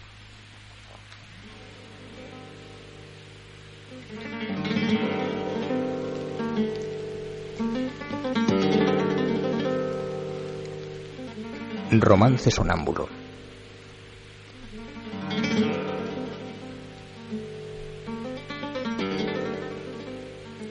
Romance 12.01 12.51
sonámbulo. 12.51 13.22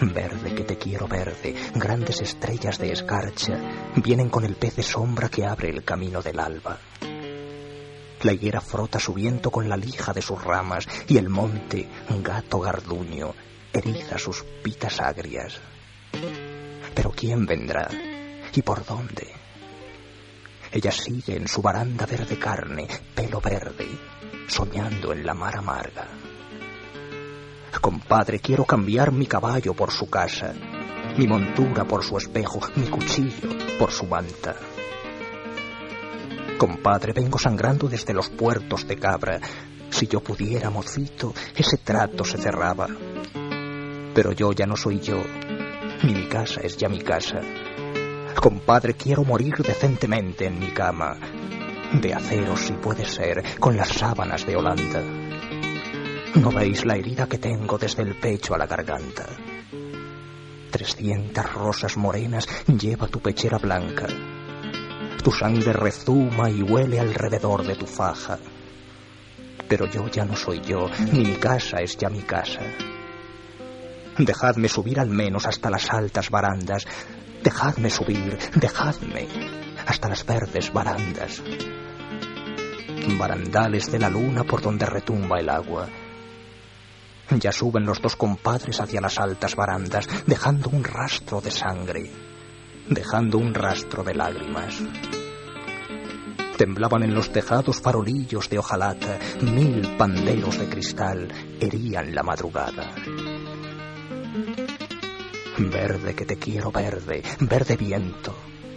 Verde 0.00 0.54
que 0.54 0.64
te 0.64 0.76
quiero 0.76 1.06
verde, 1.06 1.54
grandes 1.74 2.20
estrellas 2.20 2.78
de 2.78 2.92
escarcha 2.92 3.58
vienen 3.96 4.28
con 4.28 4.44
el 4.44 4.56
pez 4.56 4.76
de 4.76 4.82
sombra 4.82 5.28
que 5.28 5.46
abre 5.46 5.70
el 5.70 5.84
camino 5.84 6.20
del 6.20 6.40
alba. 6.40 6.78
La 8.22 8.32
higuera 8.32 8.60
frota 8.60 8.98
su 8.98 9.12
viento 9.12 9.50
con 9.50 9.68
la 9.68 9.76
lija 9.76 10.12
de 10.12 10.22
sus 10.22 10.42
ramas 10.42 10.88
y 11.06 11.18
el 11.18 11.28
monte, 11.28 11.88
gato 12.22 12.58
garduño, 12.58 13.34
eriza 13.72 14.18
sus 14.18 14.42
pitas 14.62 15.00
agrias. 15.00 15.60
Pero 16.94 17.10
¿quién 17.10 17.44
vendrá? 17.44 17.88
¿Y 18.54 18.62
por 18.62 18.84
dónde? 18.84 19.28
Ella 20.72 20.90
sigue 20.90 21.36
en 21.36 21.46
su 21.46 21.62
baranda 21.62 22.06
verde 22.06 22.38
carne, 22.38 22.88
pelo 23.14 23.40
verde, 23.40 23.86
soñando 24.48 25.12
en 25.12 25.24
la 25.24 25.34
mar 25.34 25.56
amarga. 25.56 26.08
Compadre, 27.80 28.40
quiero 28.40 28.64
cambiar 28.64 29.12
mi 29.12 29.26
caballo 29.26 29.74
por 29.74 29.90
su 29.90 30.08
casa, 30.08 30.54
mi 31.18 31.26
montura 31.26 31.84
por 31.84 32.02
su 32.02 32.16
espejo, 32.16 32.60
mi 32.76 32.86
cuchillo 32.86 33.50
por 33.78 33.90
su 33.90 34.06
manta. 34.06 34.54
Compadre, 36.58 37.12
vengo 37.12 37.38
sangrando 37.38 37.88
desde 37.88 38.14
los 38.14 38.30
puertos 38.30 38.86
de 38.86 38.96
cabra. 38.96 39.40
Si 39.90 40.06
yo 40.06 40.20
pudiera, 40.20 40.70
mocito, 40.70 41.34
ese 41.54 41.78
trato 41.78 42.24
se 42.24 42.38
cerraba. 42.38 42.88
Pero 44.14 44.32
yo 44.32 44.52
ya 44.52 44.66
no 44.66 44.76
soy 44.76 45.00
yo, 45.00 45.22
ni 46.02 46.14
mi 46.14 46.28
casa 46.28 46.60
es 46.62 46.76
ya 46.76 46.88
mi 46.88 47.00
casa. 47.00 47.40
Compadre, 48.40 48.94
quiero 48.94 49.24
morir 49.24 49.54
decentemente 49.56 50.46
en 50.46 50.58
mi 50.58 50.70
cama, 50.70 51.16
de 51.92 52.14
acero 52.14 52.56
si 52.56 52.72
puede 52.74 53.04
ser, 53.04 53.42
con 53.58 53.76
las 53.76 53.88
sábanas 53.88 54.46
de 54.46 54.56
Holanda. 54.56 55.02
¿No 56.34 56.50
veis 56.50 56.84
la 56.84 56.96
herida 56.96 57.28
que 57.28 57.38
tengo 57.38 57.78
desde 57.78 58.02
el 58.02 58.16
pecho 58.16 58.54
a 58.54 58.58
la 58.58 58.66
garganta? 58.66 59.24
Trescientas 60.70 61.52
rosas 61.52 61.96
morenas 61.96 62.48
lleva 62.66 63.06
tu 63.06 63.20
pechera 63.20 63.58
blanca. 63.58 64.06
Tu 65.22 65.30
sangre 65.30 65.72
rezuma 65.72 66.50
y 66.50 66.62
huele 66.62 66.98
alrededor 66.98 67.64
de 67.64 67.76
tu 67.76 67.86
faja. 67.86 68.38
Pero 69.68 69.86
yo 69.86 70.08
ya 70.08 70.24
no 70.24 70.36
soy 70.36 70.60
yo, 70.60 70.90
ni 71.12 71.20
mi 71.20 71.36
casa 71.36 71.78
es 71.78 71.96
ya 71.96 72.10
mi 72.10 72.22
casa. 72.22 72.60
Dejadme 74.18 74.68
subir 74.68 74.98
al 74.98 75.10
menos 75.10 75.46
hasta 75.46 75.70
las 75.70 75.88
altas 75.90 76.30
barandas. 76.30 76.84
Dejadme 77.42 77.90
subir, 77.90 78.36
dejadme 78.56 79.28
hasta 79.86 80.08
las 80.08 80.26
verdes 80.26 80.72
barandas 80.72 81.42
barandales 83.18 83.92
de 83.92 83.98
la 83.98 84.08
luna 84.08 84.44
por 84.44 84.62
donde 84.62 84.86
retumba 84.86 85.38
el 85.38 85.48
agua. 85.48 85.88
Ya 87.30 87.52
suben 87.52 87.86
los 87.86 88.00
dos 88.00 88.16
compadres 88.16 88.80
hacia 88.80 89.00
las 89.00 89.18
altas 89.18 89.56
barandas, 89.56 90.06
dejando 90.26 90.70
un 90.70 90.84
rastro 90.84 91.40
de 91.40 91.50
sangre, 91.50 92.10
dejando 92.88 93.38
un 93.38 93.54
rastro 93.54 94.04
de 94.04 94.14
lágrimas. 94.14 94.82
Temblaban 96.56 97.02
en 97.02 97.14
los 97.14 97.32
tejados 97.32 97.80
farolillos 97.80 98.48
de 98.48 98.58
hojalata, 98.58 99.18
mil 99.40 99.96
panderos 99.96 100.58
de 100.58 100.68
cristal 100.68 101.28
herían 101.60 102.14
la 102.14 102.22
madrugada. 102.22 102.94
Verde 105.58 106.14
que 106.14 106.24
te 106.24 106.36
quiero 106.36 106.70
verde, 106.70 107.22
verde 107.40 107.76
viento, 107.76 108.36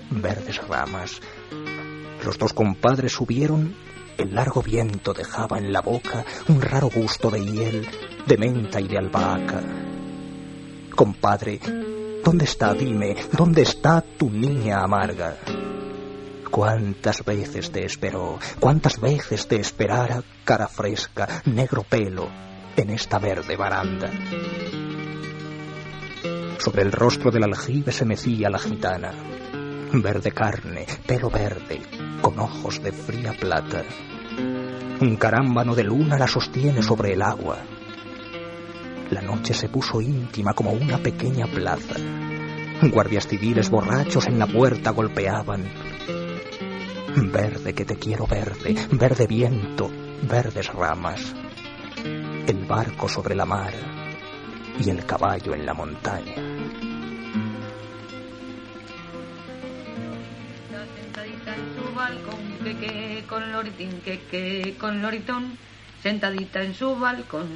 verdes 0.10 0.66
ramas. 0.68 1.22
Los 2.24 2.38
dos 2.38 2.54
compadres 2.54 3.12
subieron 3.12 3.76
el 4.17 4.34
largo 4.34 4.62
viento 4.62 5.13
dejaba 5.13 5.58
en 5.58 5.71
la 5.71 5.82
boca 5.82 6.25
un 6.49 6.62
raro 6.62 6.89
gusto 6.89 7.30
de 7.30 7.43
hiel, 7.43 7.88
de 8.25 8.38
menta 8.38 8.80
y 8.82 8.88
de 8.88 8.97
albahaca. 8.97 9.62
Compadre, 10.95 11.60
¿dónde 12.23 12.45
está, 12.45 12.73
dime, 12.73 13.15
dónde 13.32 13.62
está 13.62 14.01
tu 14.01 14.30
niña 14.30 14.82
amarga? 14.82 15.38
Cuántas 16.49 17.23
veces 17.23 17.71
te 17.71 17.86
esperó, 17.86 18.39
cuántas 18.60 18.99
veces 18.99 19.47
te 19.47 19.58
esperara, 19.58 20.23
cara 20.43 20.67
fresca, 20.67 21.41
negro 21.45 21.84
pelo, 21.84 22.27
en 22.75 22.89
esta 22.89 23.19
verde 23.19 23.56
baranda. 23.56 24.10
Sobre 26.58 26.82
el 26.82 26.91
rostro 26.91 27.30
del 27.32 27.43
aljibe 27.43 27.91
se 27.91 28.06
mecía 28.06 28.49
la 28.49 28.60
gitana, 28.60 29.12
verde 29.93 30.32
carne, 30.32 30.86
pelo 31.06 31.30
verde, 31.30 31.82
con 32.21 32.39
ojos 32.39 32.82
de 32.82 32.91
fría 32.91 33.34
plata. 33.34 33.84
Un 35.00 35.15
carámbano 35.17 35.76
de 35.76 35.84
luna 35.84 36.17
la 36.17 36.28
sostiene 36.28 36.82
sobre 36.82 37.13
el 37.13 37.21
agua. 37.21 37.58
La 39.12 39.21
noche 39.21 39.54
se 39.54 39.69
puso 39.69 40.02
íntima 40.02 40.54
como 40.54 40.71
una 40.71 40.97
pequeña 40.97 41.47
plaza. 41.47 41.95
Guardias 42.82 43.28
civiles 43.28 43.69
borrachos 43.69 44.28
en 44.28 44.38
la 44.38 44.47
puerta 44.47 44.91
golpeaban. 44.91 45.65
Verde 47.15 47.73
que 47.73 47.86
te 47.86 47.95
quiero 47.95 48.28
verde, 48.28 48.76
verde 48.91 49.26
viento, 49.28 49.89
verdes 50.23 50.71
ramas. 50.73 51.34
El 52.45 52.65
barco 52.65 53.08
sobre 53.08 53.36
la 53.36 53.45
mar 53.45 53.73
y 54.80 54.89
el 54.89 55.06
caballo 55.06 55.56
en 55.56 55.65
la 55.65 55.73
montaña. 55.73 56.57
Con 63.28 63.52
loritín, 63.52 64.02
que 64.04 64.20
que 64.32 64.76
con 64.80 65.02
loritón, 65.02 65.58
sentadita 66.02 66.63
en 66.63 66.74
su 66.74 66.96
balcón. 66.96 67.48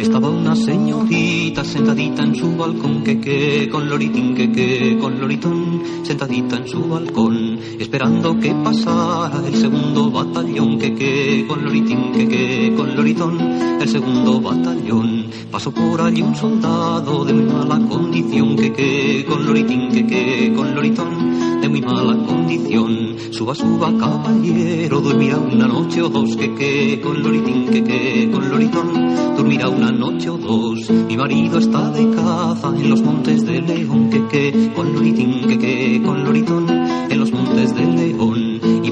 Estaba 0.00 0.30
una 0.30 0.56
señorita 0.56 1.62
sentadita 1.64 2.22
en 2.22 2.34
su 2.34 2.56
balcón, 2.56 3.04
que 3.04 3.20
que 3.20 3.68
con 3.70 3.88
loritín, 3.88 4.34
que 4.34 4.50
que 4.50 4.98
con 4.98 5.20
loritón, 5.20 5.82
sentadita 6.02 6.56
en 6.56 6.66
su 6.66 6.88
balcón, 6.88 7.58
esperando 7.78 8.38
que 8.40 8.54
pasara 8.64 9.46
el 9.46 9.56
segundo 9.56 10.10
batallón, 10.10 10.78
que 10.78 10.94
que 10.94 11.44
con 11.46 11.62
loritín, 11.64 12.12
que 12.12 12.26
que 12.26 12.74
con 12.74 12.96
loritón, 12.96 13.38
el 13.80 13.88
segundo 13.88 14.40
batallón. 14.40 15.15
Pasó 15.50 15.72
por 15.72 16.00
allí 16.00 16.22
un 16.22 16.34
soldado 16.34 17.24
de 17.24 17.32
muy 17.32 17.44
mala 17.44 17.78
condición, 17.88 18.56
que 18.56 18.72
que 18.72 19.24
con 19.28 19.46
loritín, 19.46 19.90
que 19.90 20.06
que 20.06 20.52
con 20.54 20.74
loritón, 20.74 21.60
de 21.60 21.68
muy 21.68 21.80
mala 21.82 22.16
condición. 22.26 23.16
Suba, 23.30 23.54
suba, 23.54 23.92
caballero, 23.98 25.00
dormirá 25.00 25.38
una 25.38 25.66
noche 25.66 26.02
o 26.02 26.08
dos, 26.08 26.36
que 26.36 26.54
que 26.54 27.00
con 27.00 27.22
loritín, 27.22 27.66
que 27.66 27.82
que 27.84 28.30
con 28.30 28.48
loritón, 28.48 28.88
dormirá 29.36 29.68
una 29.68 29.90
noche 29.90 30.30
o 30.30 30.38
dos. 30.38 30.90
Mi 30.90 31.16
marido 31.16 31.58
está 31.58 31.90
de 31.90 32.10
caza 32.10 32.68
en 32.76 32.90
los 32.90 33.02
montes 33.02 33.44
de 33.44 33.62
León, 33.62 34.10
que 34.10 34.26
que 34.26 34.72
con 34.74 34.92
loritín, 34.92 35.48
que 35.48 35.58
que 35.58 36.02
con 36.02 36.24
loritón, 36.24 36.68
en 36.68 37.18
los 37.18 37.32
montes 37.32 37.74
de 37.74 37.84
León. 37.86 38.45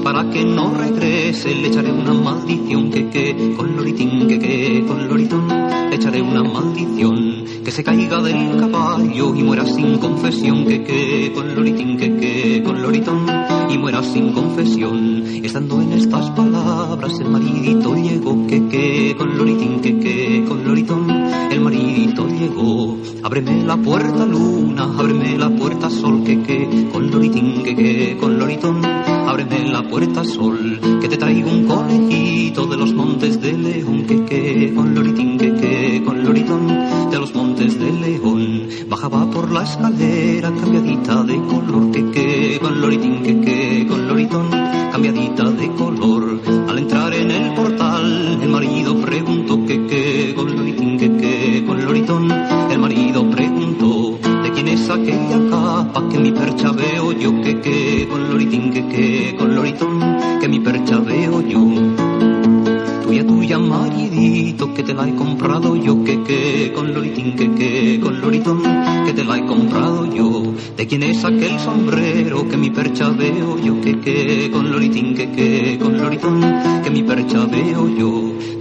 Para 0.05 0.29
que 0.29 0.45
no 0.45 0.71
regrese 0.71 1.55
le 1.55 1.69
echaré 1.69 1.91
una 1.91 2.13
maldición, 2.13 2.91
que 2.91 3.09
que 3.09 3.55
con 3.57 3.75
loritín, 3.75 4.27
que 4.27 4.37
que 4.37 4.85
con 4.85 5.07
loritón, 5.07 5.47
le 5.47 5.95
echaré 5.95 6.21
una 6.21 6.43
maldición. 6.43 7.43
que 7.65 7.71
se 7.71 7.83
caiga 7.83 8.21
del 8.21 8.55
caballo 8.57 9.33
y 9.33 9.41
muera 9.41 9.65
sin 9.65 9.97
confesión, 9.97 10.67
que 10.67 10.83
que 10.83 11.31
con 11.33 11.55
loritín, 11.55 11.97
que 11.97 12.15
que 12.17 12.61
con 12.63 12.83
loritón 12.83 13.25
y 13.67 13.79
muera 13.79 14.03
sin 14.03 14.31
confesión. 14.31 15.23
Estando 15.43 15.81
en 15.81 15.93
estas 15.93 16.29
palabras 16.29 17.19
el 17.19 17.29
maridito 17.29 17.95
llegó, 17.95 18.45
que 18.45 18.67
que 18.67 19.15
con 19.17 19.35
loritín, 19.35 19.79
que 19.81 19.97
que 19.97 20.45
con 20.47 20.63
loritón, 20.63 21.09
el 21.51 21.61
maridito 21.61 22.27
llegó. 22.27 22.95
Ábreme 23.23 23.63
la 23.65 23.77
puerta 23.77 24.23
luna, 24.23 24.83
ábreme 24.83 25.35
la 25.35 25.49
puerta 25.49 25.89
sol, 25.89 26.23
que 26.23 26.43
que 26.43 26.89
con 26.93 27.09
loritín, 27.09 27.54
la 29.75 29.83
puerta 29.89 30.23
sol, 30.23 30.94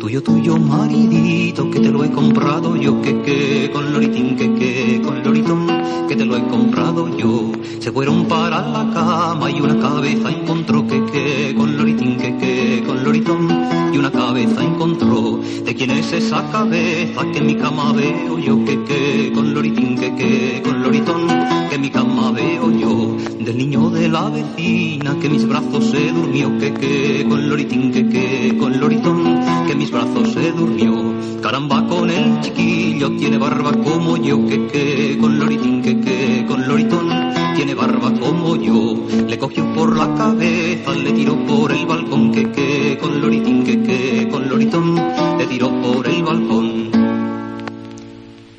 Tuyo, 0.05 0.23
tuyo, 0.23 0.59
maridito, 0.59 1.71
que 1.71 1.81
te 1.81 1.89
lo 1.89 2.05
he 2.05 2.11
comprado 2.11 2.77
yo, 2.77 3.01
que 3.01 3.23
que 3.23 3.71
con 3.73 3.91
loritín, 3.91 4.37
que 4.37 4.53
que 4.53 5.01
con 5.03 5.25
loritón, 5.25 5.67
que 6.07 6.15
te 6.15 6.27
lo 6.27 6.37
he 6.37 6.47
comprado 6.47 7.09
yo. 7.17 7.53
Se 7.79 7.91
fueron 7.91 8.27
para 8.27 8.61
la 8.69 8.91
cama 8.93 9.51
y 9.51 9.63
una 9.63 9.79
cabeza 9.81 10.31
encontró 10.31 10.87
que 10.87 11.03
que 11.07 11.55
con 11.57 11.79
loritín, 11.79 12.19
que 12.19 12.37
que 12.37 12.83
con 12.87 13.03
loritón, 13.03 13.49
y 13.95 13.97
una 13.97 14.13
cabeza 14.13 14.63
encontró. 14.63 15.41
¿De 15.65 15.75
quién 15.75 15.91
es 15.93 16.13
esa 16.13 16.51
cabeza 16.51 17.23
que 17.33 17.39
en 17.39 17.47
mi 17.47 17.55
cama 17.55 17.95
veo 17.95 18.39
yo? 18.39 18.63
Que 18.63 18.85
que 18.85 19.33
con 19.35 19.55
loritín, 19.55 19.97
que 19.97 20.15
que 20.15 20.61
con 20.63 20.83
loritón, 20.83 21.27
que 21.71 21.77
en 21.77 21.81
mi 21.81 21.89
cama 21.89 22.31
veo 22.31 22.71
yo. 22.73 23.04
Del 23.45 23.59
niño 23.59 23.91
de 23.91 24.09
la 24.09 24.29
vecina 24.31 25.19
que 25.21 25.29
mis 25.29 25.47
brazos 25.47 25.91
se 25.91 26.13
durmió. 26.13 26.59
Que 26.59 26.73
que 26.73 27.27
con 27.29 27.49
loritín, 27.49 27.93
que 27.93 28.09
que 28.09 28.57
con 28.59 28.79
loritón, 28.81 29.41
que 29.67 29.75
mis 29.75 29.91
brazos 29.91 30.33
se 30.33 30.53
durmió. 30.53 31.15
Caramba 31.43 31.87
con 31.87 32.11
el 32.11 32.41
chiquillo 32.41 33.17
tiene 33.17 33.39
barba 33.39 33.73
como 33.73 34.17
yo. 34.17 34.47
Que 34.47 34.67
que 34.67 35.19
con 35.21 35.39
loritín, 35.39 35.83
que 35.83 36.01
que 36.01 36.45
con 36.47 36.67
loritón, 36.67 37.09
tiene 37.57 37.75
barba 37.75 38.13
como 38.19 38.57
yo. 38.57 39.07
Le 39.27 39.39
cogió 39.39 39.73
por 39.75 39.97
la 39.97 40.15
cabeza, 40.15 40.93
le 40.93 41.13
tiró 41.13 41.37
por 41.47 41.73
el 41.73 41.87
balcón. 41.87 42.33
Que 42.33 42.51
que 42.51 42.99
con 43.01 43.21
loritín, 43.21 43.65
que 43.65 43.83
que 43.83 44.29
con 44.31 44.49
loritón, 44.49 44.95
le 45.39 45.47
tiró 45.47 45.71
por 45.83 46.09
el 46.09 46.23
balcón. 46.23 46.91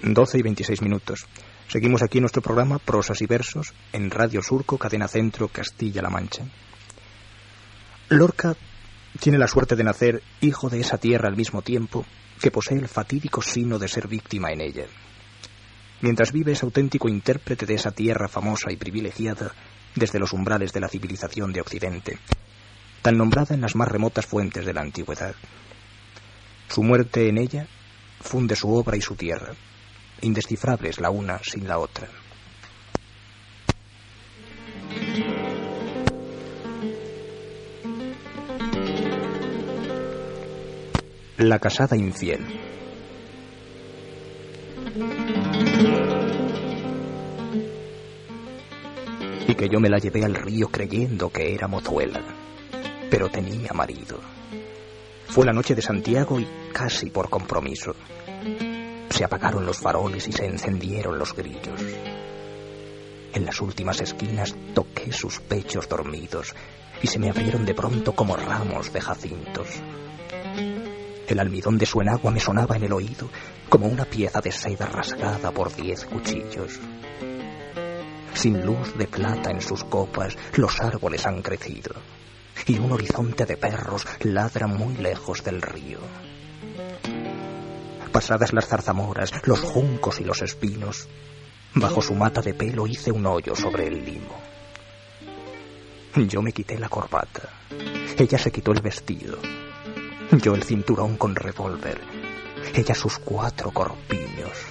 12 0.03 0.37
y 0.37 0.41
26 0.41 0.81
minutos. 0.81 1.25
Seguimos 1.67 2.03
aquí 2.03 2.19
nuestro 2.19 2.41
programa 2.41 2.79
Prosas 2.79 3.21
y 3.21 3.25
Versos 3.25 3.73
en 3.91 4.11
Radio 4.11 4.41
Surco, 4.41 4.77
Cadena 4.77 5.07
Centro, 5.07 5.47
Castilla-La 5.47 6.09
Mancha. 6.09 6.45
Lorca 8.09 8.55
tiene 9.19 9.37
la 9.37 9.47
suerte 9.47 9.75
de 9.75 9.83
nacer 9.83 10.21
hijo 10.41 10.69
de 10.69 10.79
esa 10.79 10.97
tierra 10.97 11.27
al 11.27 11.35
mismo 11.35 11.61
tiempo 11.63 12.05
que 12.39 12.51
posee 12.51 12.77
el 12.77 12.87
fatídico 12.87 13.41
sino 13.41 13.79
de 13.79 13.87
ser 13.87 14.07
víctima 14.07 14.51
en 14.51 14.61
ella. 14.61 14.85
Mientras 16.01 16.31
vive 16.31 16.51
es 16.51 16.61
auténtico 16.61 17.09
intérprete 17.09 17.65
de 17.65 17.73
esa 17.73 17.91
tierra 17.91 18.27
famosa 18.27 18.71
y 18.71 18.75
privilegiada 18.75 19.53
desde 19.95 20.19
los 20.19 20.33
umbrales 20.33 20.71
de 20.71 20.81
la 20.81 20.89
civilización 20.89 21.51
de 21.51 21.61
Occidente, 21.61 22.19
tan 23.01 23.17
nombrada 23.17 23.55
en 23.55 23.61
las 23.61 23.75
más 23.75 23.87
remotas 23.87 24.25
fuentes 24.25 24.65
de 24.65 24.73
la 24.73 24.81
antigüedad. 24.81 25.33
Su 26.67 26.83
muerte 26.83 27.29
en 27.29 27.37
ella 27.37 27.67
funde 28.21 28.55
su 28.55 28.73
obra 28.73 28.97
y 28.97 29.01
su 29.01 29.15
tierra, 29.15 29.53
indescifrables 30.21 30.99
la 30.99 31.09
una 31.09 31.39
sin 31.43 31.67
la 31.67 31.79
otra. 31.79 32.07
La 41.37 41.59
casada 41.59 41.97
infiel. 41.97 42.45
Y 49.47 49.53
que 49.53 49.67
yo 49.69 49.79
me 49.79 49.89
la 49.89 49.97
llevé 49.99 50.23
al 50.23 50.35
río 50.35 50.69
creyendo 50.69 51.29
que 51.29 51.53
era 51.53 51.67
mozuela, 51.67 52.21
pero 53.11 53.29
tenía 53.29 53.73
marido. 53.73 54.19
Fue 55.27 55.45
la 55.45 55.51
noche 55.51 55.75
de 55.75 55.81
Santiago 55.81 56.39
y 56.39 56.47
casi 56.71 57.09
por 57.09 57.29
compromiso. 57.29 57.93
Se 59.15 59.23
apagaron 59.23 59.65
los 59.65 59.77
faroles 59.77 60.27
y 60.27 60.33
se 60.33 60.45
encendieron 60.45 61.17
los 61.17 61.33
grillos. 61.33 61.79
En 63.33 63.45
las 63.45 63.61
últimas 63.61 64.01
esquinas 64.01 64.53
toqué 64.73 65.13
sus 65.13 65.39
pechos 65.39 65.87
dormidos 65.87 66.53
y 67.01 67.07
se 67.07 67.17
me 67.17 67.29
abrieron 67.29 67.65
de 67.65 67.73
pronto 67.73 68.13
como 68.13 68.35
ramos 68.35 68.91
de 68.91 68.99
jacintos. 68.99 69.69
El 71.29 71.39
almidón 71.39 71.77
de 71.77 71.85
su 71.85 72.01
enagua 72.01 72.29
me 72.29 72.41
sonaba 72.41 72.75
en 72.75 72.83
el 72.83 72.91
oído 72.91 73.29
como 73.69 73.87
una 73.87 74.03
pieza 74.03 74.41
de 74.41 74.51
seda 74.51 74.85
rasgada 74.85 75.49
por 75.51 75.73
diez 75.73 76.03
cuchillos. 76.03 76.77
Sin 78.33 78.65
luz 78.65 78.97
de 78.97 79.07
plata 79.07 79.49
en 79.49 79.61
sus 79.61 79.85
copas, 79.85 80.37
los 80.57 80.81
árboles 80.81 81.25
han 81.25 81.41
crecido 81.41 81.93
y 82.67 82.79
un 82.79 82.91
horizonte 82.91 83.45
de 83.45 83.55
perros 83.55 84.05
ladra 84.23 84.67
muy 84.67 84.97
lejos 84.97 85.41
del 85.41 85.61
río. 85.61 85.99
Pasadas 88.15 88.53
las 88.53 88.69
zarzamoras, 88.69 89.29
los 89.43 89.59
juncos 89.59 90.21
y 90.21 90.23
los 90.23 90.41
espinos, 90.41 91.09
bajo 91.73 92.01
su 92.01 92.13
mata 92.13 92.41
de 92.41 92.53
pelo 92.53 92.87
hice 92.87 93.11
un 93.11 93.25
hoyo 93.25 93.57
sobre 93.57 93.87
el 93.87 94.05
limo. 94.05 94.33
Yo 96.15 96.41
me 96.41 96.53
quité 96.53 96.79
la 96.79 96.87
corbata, 96.87 97.49
ella 98.17 98.37
se 98.37 98.53
quitó 98.53 98.71
el 98.71 98.79
vestido, 98.79 99.37
yo 100.31 100.55
el 100.55 100.63
cinturón 100.63 101.17
con 101.17 101.35
revólver, 101.35 101.99
ella 102.73 102.95
sus 102.95 103.19
cuatro 103.19 103.71
corpiños. 103.71 104.63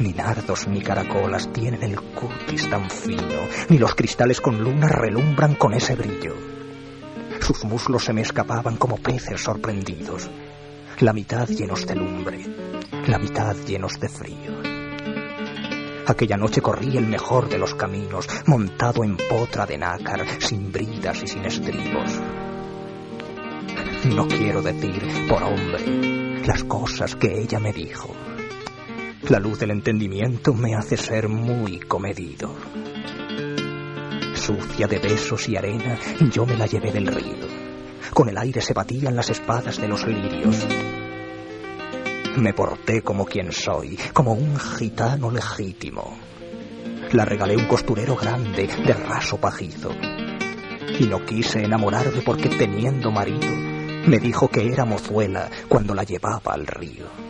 Ni 0.00 0.12
nardos 0.12 0.66
ni 0.66 0.82
caracolas 0.82 1.52
tienen 1.52 1.84
el 1.84 2.00
cutis 2.00 2.68
tan 2.68 2.90
fino, 2.90 3.46
ni 3.68 3.78
los 3.78 3.94
cristales 3.94 4.40
con 4.40 4.60
luna 4.60 4.88
relumbran 4.88 5.54
con 5.54 5.72
ese 5.72 5.94
brillo. 5.94 6.34
Sus 7.40 7.64
muslos 7.64 8.02
se 8.02 8.12
me 8.12 8.22
escapaban 8.22 8.76
como 8.76 8.96
peces 8.96 9.40
sorprendidos, 9.40 10.28
la 11.00 11.12
mitad 11.12 11.46
llenos 11.46 11.86
de 11.86 11.94
lumbre, 11.94 12.44
la 13.06 13.18
mitad 13.18 13.54
llenos 13.64 14.00
de 14.00 14.08
frío. 14.08 14.60
Aquella 16.06 16.36
noche 16.36 16.60
corrí 16.60 16.96
el 16.96 17.06
mejor 17.06 17.48
de 17.48 17.58
los 17.58 17.74
caminos, 17.74 18.26
montado 18.46 19.04
en 19.04 19.16
potra 19.16 19.64
de 19.64 19.78
nácar, 19.78 20.26
sin 20.40 20.72
bridas 20.72 21.22
y 21.22 21.28
sin 21.28 21.44
estribos. 21.44 22.20
No 24.12 24.26
quiero 24.26 24.60
decir, 24.60 25.00
por 25.28 25.42
hombre, 25.44 26.42
las 26.44 26.64
cosas 26.64 27.14
que 27.14 27.42
ella 27.42 27.60
me 27.60 27.72
dijo. 27.72 28.08
La 29.28 29.38
luz 29.38 29.60
del 29.60 29.70
entendimiento 29.70 30.52
me 30.52 30.74
hace 30.74 30.96
ser 30.96 31.28
muy 31.28 31.78
comedido. 31.78 32.56
Sucia 34.34 34.88
de 34.88 34.98
besos 34.98 35.48
y 35.48 35.56
arena, 35.56 35.96
yo 36.32 36.44
me 36.44 36.56
la 36.56 36.66
llevé 36.66 36.90
del 36.90 37.06
río. 37.06 37.47
Con 38.14 38.28
el 38.28 38.38
aire 38.38 38.60
se 38.60 38.74
batían 38.74 39.16
las 39.16 39.30
espadas 39.30 39.80
de 39.80 39.88
los 39.88 40.06
lirios. 40.06 40.66
Me 42.36 42.52
porté 42.52 43.02
como 43.02 43.24
quien 43.24 43.52
soy, 43.52 43.98
como 44.12 44.32
un 44.32 44.58
gitano 44.58 45.30
legítimo. 45.30 46.16
La 47.12 47.24
regalé 47.24 47.56
un 47.56 47.66
costurero 47.66 48.16
grande, 48.16 48.66
de 48.66 48.92
raso 48.92 49.38
pajizo. 49.38 49.90
Y 50.98 51.04
no 51.04 51.24
quise 51.24 51.64
enamorarme 51.64 52.22
porque 52.22 52.48
teniendo 52.48 53.10
marido, 53.10 53.48
me 54.06 54.18
dijo 54.18 54.48
que 54.48 54.66
era 54.66 54.84
mozuela 54.84 55.48
cuando 55.68 55.94
la 55.94 56.04
llevaba 56.04 56.54
al 56.54 56.66
río. 56.66 57.27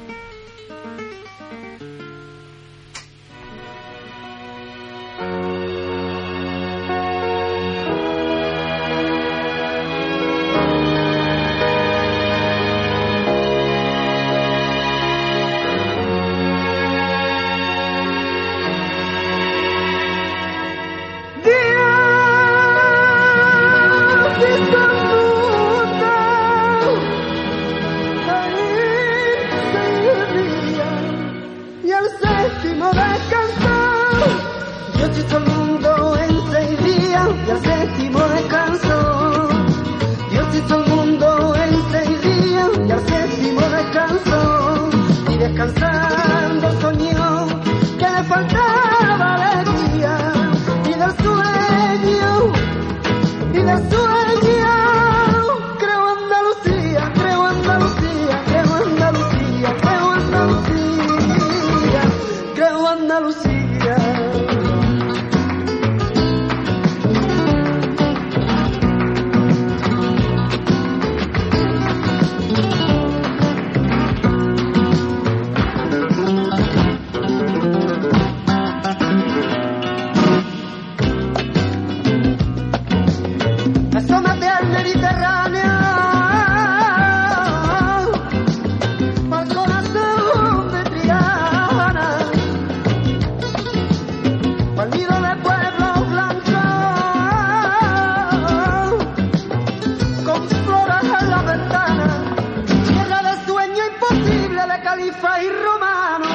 Y 105.20 105.48
romano, 105.48 106.26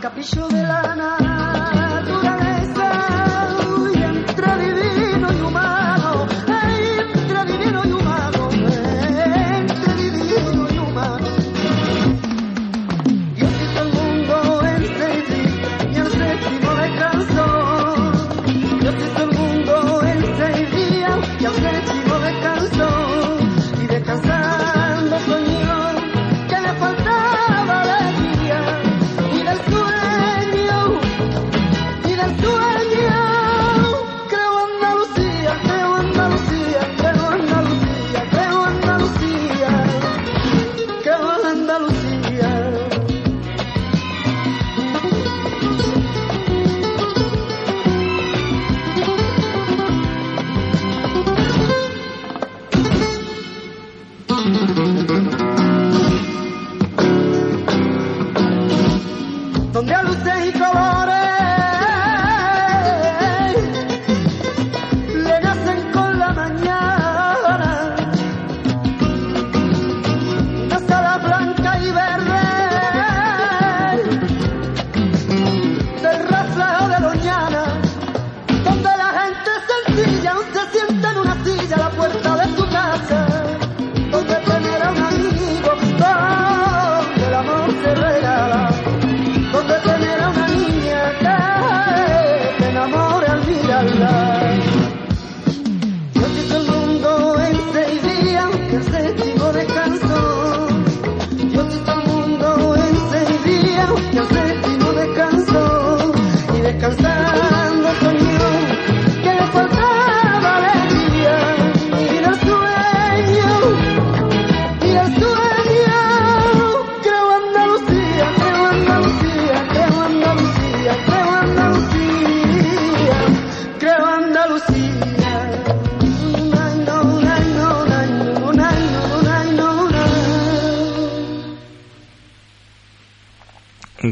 capillo 0.00 0.48
de 0.48 0.62
la 0.62 1.25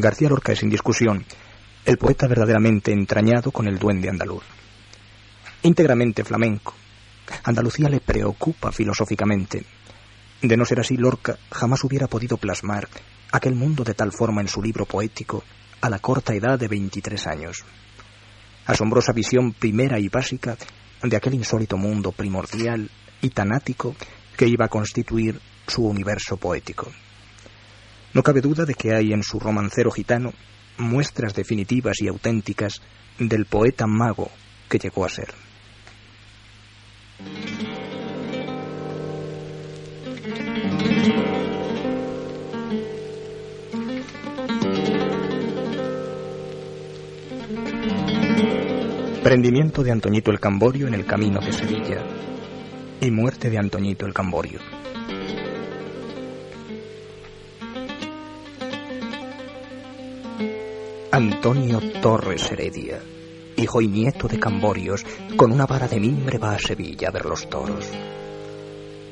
García 0.05 0.29
Lorca 0.29 0.51
es 0.51 0.59
sin 0.59 0.69
discusión 0.69 1.25
el 1.83 1.97
poeta 1.97 2.27
verdaderamente 2.27 2.91
entrañado 2.91 3.49
con 3.49 3.67
el 3.67 3.79
duende 3.79 4.07
andaluz. 4.07 4.43
Íntegramente 5.63 6.23
flamenco, 6.23 6.75
Andalucía 7.43 7.89
le 7.89 8.01
preocupa 8.01 8.71
filosóficamente. 8.71 9.65
De 10.43 10.57
no 10.57 10.63
ser 10.63 10.79
así, 10.79 10.95
Lorca 10.95 11.39
jamás 11.49 11.83
hubiera 11.83 12.05
podido 12.05 12.37
plasmar 12.37 12.87
aquel 13.31 13.55
mundo 13.55 13.83
de 13.83 13.95
tal 13.95 14.11
forma 14.11 14.41
en 14.41 14.47
su 14.47 14.61
libro 14.61 14.85
poético 14.85 15.43
a 15.81 15.89
la 15.89 15.97
corta 15.97 16.35
edad 16.35 16.59
de 16.59 16.67
23 16.67 17.25
años. 17.25 17.65
Asombrosa 18.67 19.11
visión 19.11 19.53
primera 19.53 19.97
y 19.99 20.07
básica 20.07 20.55
de 21.01 21.17
aquel 21.17 21.33
insólito 21.33 21.77
mundo 21.77 22.11
primordial 22.11 22.91
y 23.23 23.29
tanático 23.31 23.95
que 24.37 24.47
iba 24.47 24.65
a 24.65 24.69
constituir 24.69 25.41
su 25.65 25.83
universo 25.83 26.37
poético. 26.37 26.91
No 28.15 28.23
cabe 28.23 28.39
duda 28.39 28.63
de 28.63 28.75
que 28.75 28.95
hay 28.95 29.11
en 29.11 29.23
su 29.23 29.41
romancero 29.41 29.91
gitano 29.91 30.31
muestras 30.77 31.35
definitivas 31.35 32.01
y 32.01 32.07
auténticas 32.07 32.81
del 33.19 33.45
poeta 33.45 33.87
mago 33.87 34.31
que 34.69 34.79
llegó 34.79 35.03
a 35.03 35.09
ser. 35.09 35.33
Prendimiento 49.21 49.83
de 49.83 49.91
Antoñito 49.91 50.31
el 50.31 50.39
Camborio 50.39 50.87
en 50.87 50.93
el 50.93 51.05
camino 51.05 51.41
de 51.41 51.51
Sevilla 51.51 52.01
y 53.01 53.11
muerte 53.11 53.49
de 53.49 53.57
Antoñito 53.57 54.05
el 54.05 54.13
Camborio. 54.13 54.74
Antonio 61.15 61.79
Torres 62.01 62.51
Heredia, 62.51 63.01
hijo 63.55 63.79
y 63.79 63.87
nieto 63.87 64.27
de 64.27 64.37
Camborios, 64.37 65.05
con 65.37 65.49
una 65.53 65.65
vara 65.65 65.87
de 65.87 65.97
mimbre 65.97 66.37
va 66.37 66.55
a 66.55 66.59
Sevilla 66.59 67.07
a 67.07 67.11
ver 67.11 67.23
los 67.23 67.49
toros. 67.49 67.89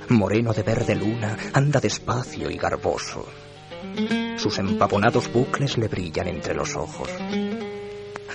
Moreno 0.10 0.51
de 0.51 0.64
verde 0.64 0.95
luna, 0.95 1.38
anda 1.54 1.80
despacio 1.80 2.49
y 2.49 2.58
garboso. 2.58 3.26
Sus 4.36 4.60
empaponados 4.60 5.32
bucles 5.32 5.78
le 5.78 5.88
brillan 5.88 6.28
entre 6.28 6.54
los 6.54 6.76
ojos. 6.76 7.08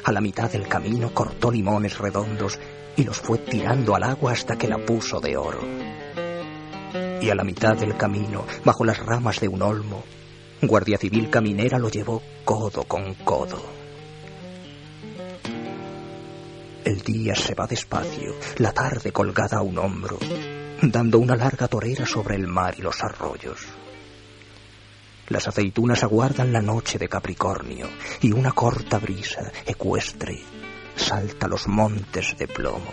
A 0.03 0.13
la 0.13 0.23
mitad 0.23 0.51
del 0.51 0.67
camino 0.67 1.13
cortó 1.13 1.51
limones 1.51 1.99
redondos 1.99 2.59
y 2.97 3.05
los 3.05 3.19
fue 3.19 3.37
tirando 3.37 3.95
al 3.95 4.05
agua 4.05 4.33
hasta 4.33 4.57
que 4.57 4.67
la 4.67 4.79
puso 4.79 5.21
de 5.21 5.37
oro. 5.37 5.61
Y 7.21 7.29
a 7.29 7.35
la 7.35 7.45
mitad 7.45 7.77
del 7.77 7.99
camino, 7.99 8.47
bajo 8.65 8.87
las 8.87 8.99
ramas 8.99 9.41
de 9.41 9.49
un 9.49 9.61
olmo, 9.61 10.05
Guardia 10.61 10.99
Civil 10.99 11.31
Caminera 11.31 11.79
lo 11.79 11.89
llevó 11.89 12.21
codo 12.45 12.83
con 12.85 13.15
codo. 13.15 13.63
El 16.85 17.01
día 17.03 17.35
se 17.37 17.55
va 17.55 17.67
despacio, 17.67 18.35
la 18.57 18.73
tarde 18.73 19.13
colgada 19.13 19.59
a 19.59 19.63
un 19.63 19.79
hombro, 19.79 20.19
dando 20.83 21.19
una 21.21 21.37
larga 21.37 21.69
torera 21.69 22.07
sobre 22.07 22.35
el 22.35 22.49
mar 22.49 22.75
y 22.77 22.83
los 22.83 23.03
arroyos. 23.05 23.61
Las 25.29 25.47
aceitunas 25.47 26.03
aguardan 26.03 26.53
la 26.53 26.63
noche 26.63 26.99
de 26.99 27.09
Capricornio 27.09 27.87
y 28.21 28.33
una 28.33 28.53
corta 28.53 28.99
brisa 28.99 29.53
ecuestre 29.67 30.43
salta 30.97 31.47
los 31.47 31.69
montes 31.69 32.37
de 32.37 32.49
plomo. 32.49 32.93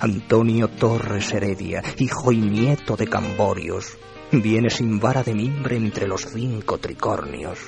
Antonio 0.00 0.68
Torres 0.68 1.32
Heredia, 1.32 1.82
hijo 1.98 2.32
y 2.32 2.38
nieto 2.38 2.96
de 2.96 3.06
Camborios, 3.06 3.98
viene 4.32 4.70
sin 4.70 4.98
vara 4.98 5.22
de 5.22 5.34
mimbre 5.34 5.76
entre 5.76 6.06
los 6.06 6.22
cinco 6.22 6.78
tricornios. 6.78 7.58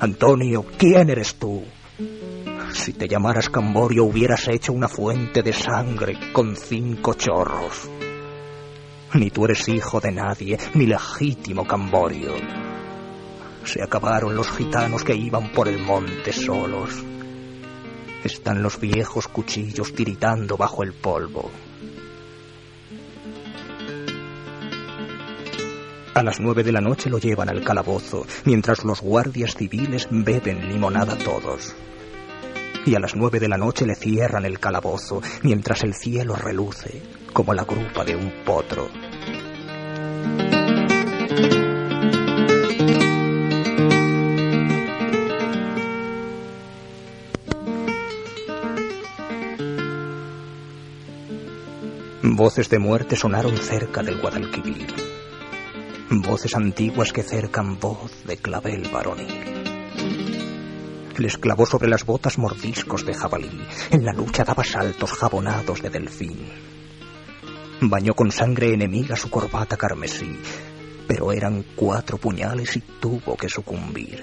Antonio, 0.00 0.64
¿quién 0.76 1.08
eres 1.08 1.36
tú? 1.36 1.64
Si 2.72 2.92
te 2.92 3.08
llamaras 3.08 3.48
Camborio 3.48 4.04
hubieras 4.04 4.48
hecho 4.48 4.72
una 4.72 4.88
fuente 4.88 5.42
de 5.42 5.52
sangre 5.52 6.32
con 6.32 6.56
cinco 6.56 7.14
chorros. 7.14 7.88
Ni 9.14 9.30
tú 9.30 9.44
eres 9.44 9.68
hijo 9.68 10.00
de 10.00 10.10
nadie, 10.10 10.58
ni 10.74 10.86
legítimo 10.86 11.64
Camborio. 11.66 12.32
Se 13.64 13.82
acabaron 13.82 14.34
los 14.34 14.50
gitanos 14.50 15.04
que 15.04 15.14
iban 15.14 15.52
por 15.52 15.68
el 15.68 15.78
monte 15.78 16.32
solos. 16.32 16.90
Están 18.24 18.62
los 18.62 18.80
viejos 18.80 19.28
cuchillos 19.28 19.94
tiritando 19.94 20.56
bajo 20.56 20.82
el 20.82 20.92
polvo. 20.94 21.50
A 26.14 26.22
las 26.22 26.38
nueve 26.38 26.62
de 26.62 26.70
la 26.70 26.80
noche 26.80 27.10
lo 27.10 27.18
llevan 27.18 27.48
al 27.48 27.64
calabozo, 27.64 28.24
mientras 28.44 28.84
los 28.84 29.00
guardias 29.00 29.56
civiles 29.56 30.06
beben 30.12 30.68
limonada 30.68 31.16
todos. 31.16 31.74
Y 32.86 32.94
a 32.94 33.00
las 33.00 33.16
nueve 33.16 33.40
de 33.40 33.48
la 33.48 33.58
noche 33.58 33.84
le 33.84 33.96
cierran 33.96 34.44
el 34.44 34.60
calabozo, 34.60 35.20
mientras 35.42 35.82
el 35.82 35.92
cielo 35.92 36.36
reluce 36.36 37.02
como 37.32 37.52
la 37.52 37.64
grupa 37.64 38.04
de 38.04 38.14
un 38.14 38.32
potro. 38.44 38.88
Voces 52.22 52.70
de 52.70 52.78
muerte 52.78 53.16
sonaron 53.16 53.56
cerca 53.56 54.00
del 54.04 54.20
Guadalquivir. 54.20 55.13
Voces 56.10 56.54
antiguas 56.54 57.12
que 57.12 57.22
cercan 57.22 57.80
voz 57.80 58.24
de 58.24 58.36
clavel 58.36 58.88
varonil. 58.92 59.64
Les 61.16 61.38
clavó 61.38 61.64
sobre 61.64 61.88
las 61.88 62.04
botas 62.04 62.38
mordiscos 62.38 63.06
de 63.06 63.14
jabalí. 63.14 63.50
En 63.90 64.04
la 64.04 64.12
lucha 64.12 64.44
daba 64.44 64.64
saltos 64.64 65.12
jabonados 65.12 65.80
de 65.80 65.90
delfín. 65.90 66.46
Bañó 67.80 68.14
con 68.14 68.30
sangre 68.30 68.74
enemiga 68.74 69.16
su 69.16 69.30
corbata 69.30 69.76
carmesí, 69.76 70.38
pero 71.08 71.32
eran 71.32 71.64
cuatro 71.74 72.18
puñales 72.18 72.76
y 72.76 72.80
tuvo 72.80 73.36
que 73.36 73.48
sucumbir. 73.48 74.22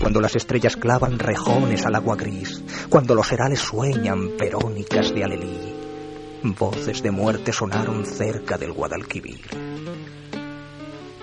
Cuando 0.00 0.20
las 0.20 0.36
estrellas 0.36 0.76
clavan 0.76 1.18
rejones 1.18 1.84
al 1.86 1.94
agua 1.94 2.14
gris, 2.16 2.62
cuando 2.88 3.14
los 3.14 3.32
herales 3.32 3.60
sueñan 3.60 4.36
perónicas 4.36 5.14
de 5.14 5.24
alelí, 5.24 5.77
voces 6.42 7.02
de 7.02 7.10
muerte 7.10 7.52
sonaron 7.52 8.04
cerca 8.04 8.56
del 8.56 8.72
Guadalquivir. 8.72 9.40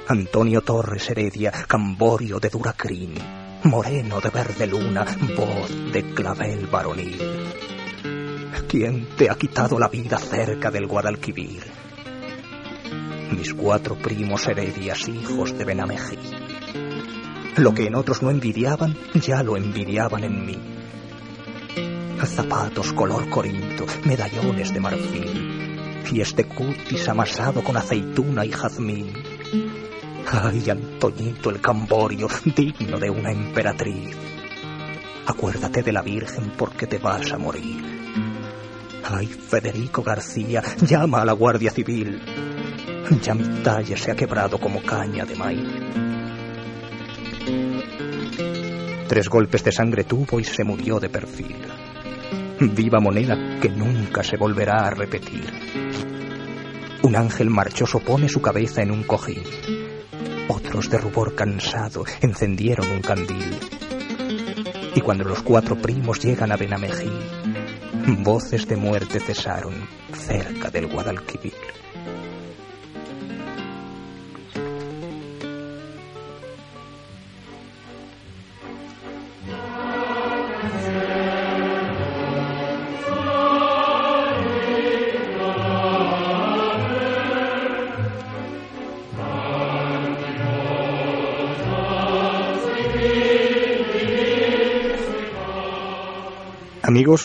Antonio 0.08 0.62
Torres 0.62 1.10
Heredia, 1.10 1.52
Camborio 1.68 2.40
de 2.40 2.50
Duracrín, 2.50 3.16
Moreno 3.64 4.22
de 4.22 4.30
verde 4.30 4.68
luna, 4.68 5.06
voz 5.36 5.92
de 5.92 6.14
clavel 6.14 6.68
varonil. 6.68 7.18
¿Quién 8.68 9.08
te 9.18 9.30
ha 9.30 9.36
quitado 9.36 9.80
la 9.80 9.88
vida 9.88 10.18
cerca 10.18 10.70
del 10.70 10.86
Guadalquivir? 10.86 11.64
Mis 13.32 13.54
cuatro 13.54 13.96
primos 13.96 14.48
heredias, 14.48 15.08
hijos 15.08 15.58
de 15.58 15.66
Benamejí. 15.66 16.20
Lo 17.58 17.74
que 17.74 17.88
en 17.88 17.96
otros 17.96 18.22
no 18.22 18.30
envidiaban, 18.30 18.96
ya 19.14 19.42
lo 19.42 19.58
envidiaban 19.58 20.24
en 20.24 20.46
mí. 20.46 20.60
Zapatos 22.24 22.92
color 22.94 23.30
corinto, 23.30 23.86
medallones 24.04 24.74
de 24.74 24.80
marfil, 24.80 26.04
y 26.12 26.22
este 26.22 26.46
cutis 26.46 27.08
amasado 27.08 27.64
con 27.64 27.78
aceituna 27.78 28.46
y 28.46 28.52
jazmín. 28.52 29.14
Ay, 30.32 30.70
Antoñito 30.70 31.50
el 31.50 31.62
Camborio, 31.62 32.28
digno 32.56 33.00
de 33.00 33.10
una 33.10 33.32
emperatriz. 33.32 34.16
Acuérdate 35.28 35.84
de 35.84 35.92
la 35.92 36.02
Virgen 36.02 36.52
porque 36.58 36.88
te 36.88 36.98
vas 36.98 37.32
a 37.32 37.38
morir. 37.38 37.84
Ay, 39.04 39.28
Federico 39.28 40.02
García, 40.02 40.64
llama 40.82 41.22
a 41.22 41.26
la 41.26 41.34
Guardia 41.34 41.72
Civil. 41.72 42.22
Ya 43.22 43.36
mi 43.36 43.62
talle 43.62 43.96
se 43.98 44.12
ha 44.12 44.16
quebrado 44.16 44.58
como 44.58 44.82
caña 44.82 45.26
de 45.26 45.36
maíz. 45.36 45.70
Tres 49.08 49.30
golpes 49.30 49.64
de 49.64 49.72
sangre 49.72 50.04
tuvo 50.06 50.40
y 50.40 50.44
se 50.44 50.64
murió 50.64 51.00
de 51.00 51.10
perfil. 51.10 51.85
Viva 52.60 53.00
moneda 53.00 53.60
que 53.60 53.70
nunca 53.70 54.24
se 54.24 54.38
volverá 54.38 54.88
a 54.88 54.90
repetir. 54.92 55.44
Un 57.04 57.16
ángel 57.16 57.50
marchoso 57.50 58.00
pone 58.00 58.30
su 58.30 58.42
cabeza 58.42 58.82
en 58.82 58.92
un 58.92 59.04
cojín. 59.04 59.44
Otros 60.48 60.90
de 60.90 60.98
rubor 60.98 61.36
cansado 61.36 62.06
encendieron 62.22 62.90
un 62.90 63.02
candil. 63.02 63.60
Y 64.96 65.02
cuando 65.02 65.26
los 65.26 65.42
cuatro 65.42 65.76
primos 65.76 66.20
llegan 66.24 66.52
a 66.52 66.58
Benamejí, 66.58 67.12
voces 68.24 68.68
de 68.68 68.78
muerte 68.78 69.20
cesaron 69.20 69.74
cerca 70.14 70.70
del 70.70 70.88
Guadalquivir. 70.88 71.54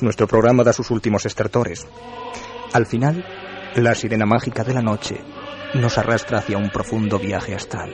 Nuestro 0.02 0.28
programa 0.28 0.62
da 0.62 0.72
sus 0.72 0.90
últimos 0.92 1.26
estertores. 1.26 1.84
Al 2.72 2.86
final, 2.86 3.24
la 3.74 3.94
sirena 3.96 4.24
mágica 4.24 4.62
de 4.62 4.72
la 4.72 4.82
noche 4.82 5.20
nos 5.74 5.98
arrastra 5.98 6.38
hacia 6.38 6.58
un 6.58 6.70
profundo 6.70 7.18
viaje 7.18 7.56
astral. 7.56 7.92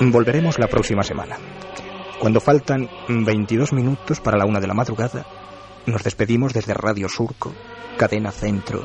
Volveremos 0.00 0.60
la 0.60 0.68
próxima 0.68 1.02
semana. 1.02 1.36
Cuando 2.20 2.40
faltan 2.40 2.88
22 3.08 3.72
minutos 3.72 4.20
para 4.20 4.38
la 4.38 4.46
una 4.46 4.60
de 4.60 4.68
la 4.68 4.74
madrugada, 4.74 5.26
nos 5.86 6.04
despedimos 6.04 6.54
desde 6.54 6.72
Radio 6.72 7.08
Surco, 7.08 7.52
Cadena 7.98 8.30
Centro, 8.30 8.84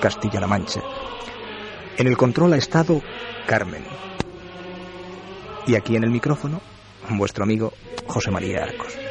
Castilla-La 0.00 0.46
Mancha. 0.46 0.80
En 1.98 2.06
el 2.06 2.16
control 2.16 2.54
ha 2.54 2.56
estado 2.56 3.02
Carmen. 3.46 3.84
Y 5.66 5.74
aquí 5.74 5.96
en 5.96 6.04
el 6.04 6.10
micrófono, 6.10 6.60
vuestro 7.10 7.44
amigo 7.44 7.72
José 8.06 8.30
María 8.30 8.62
Arcos. 8.62 9.05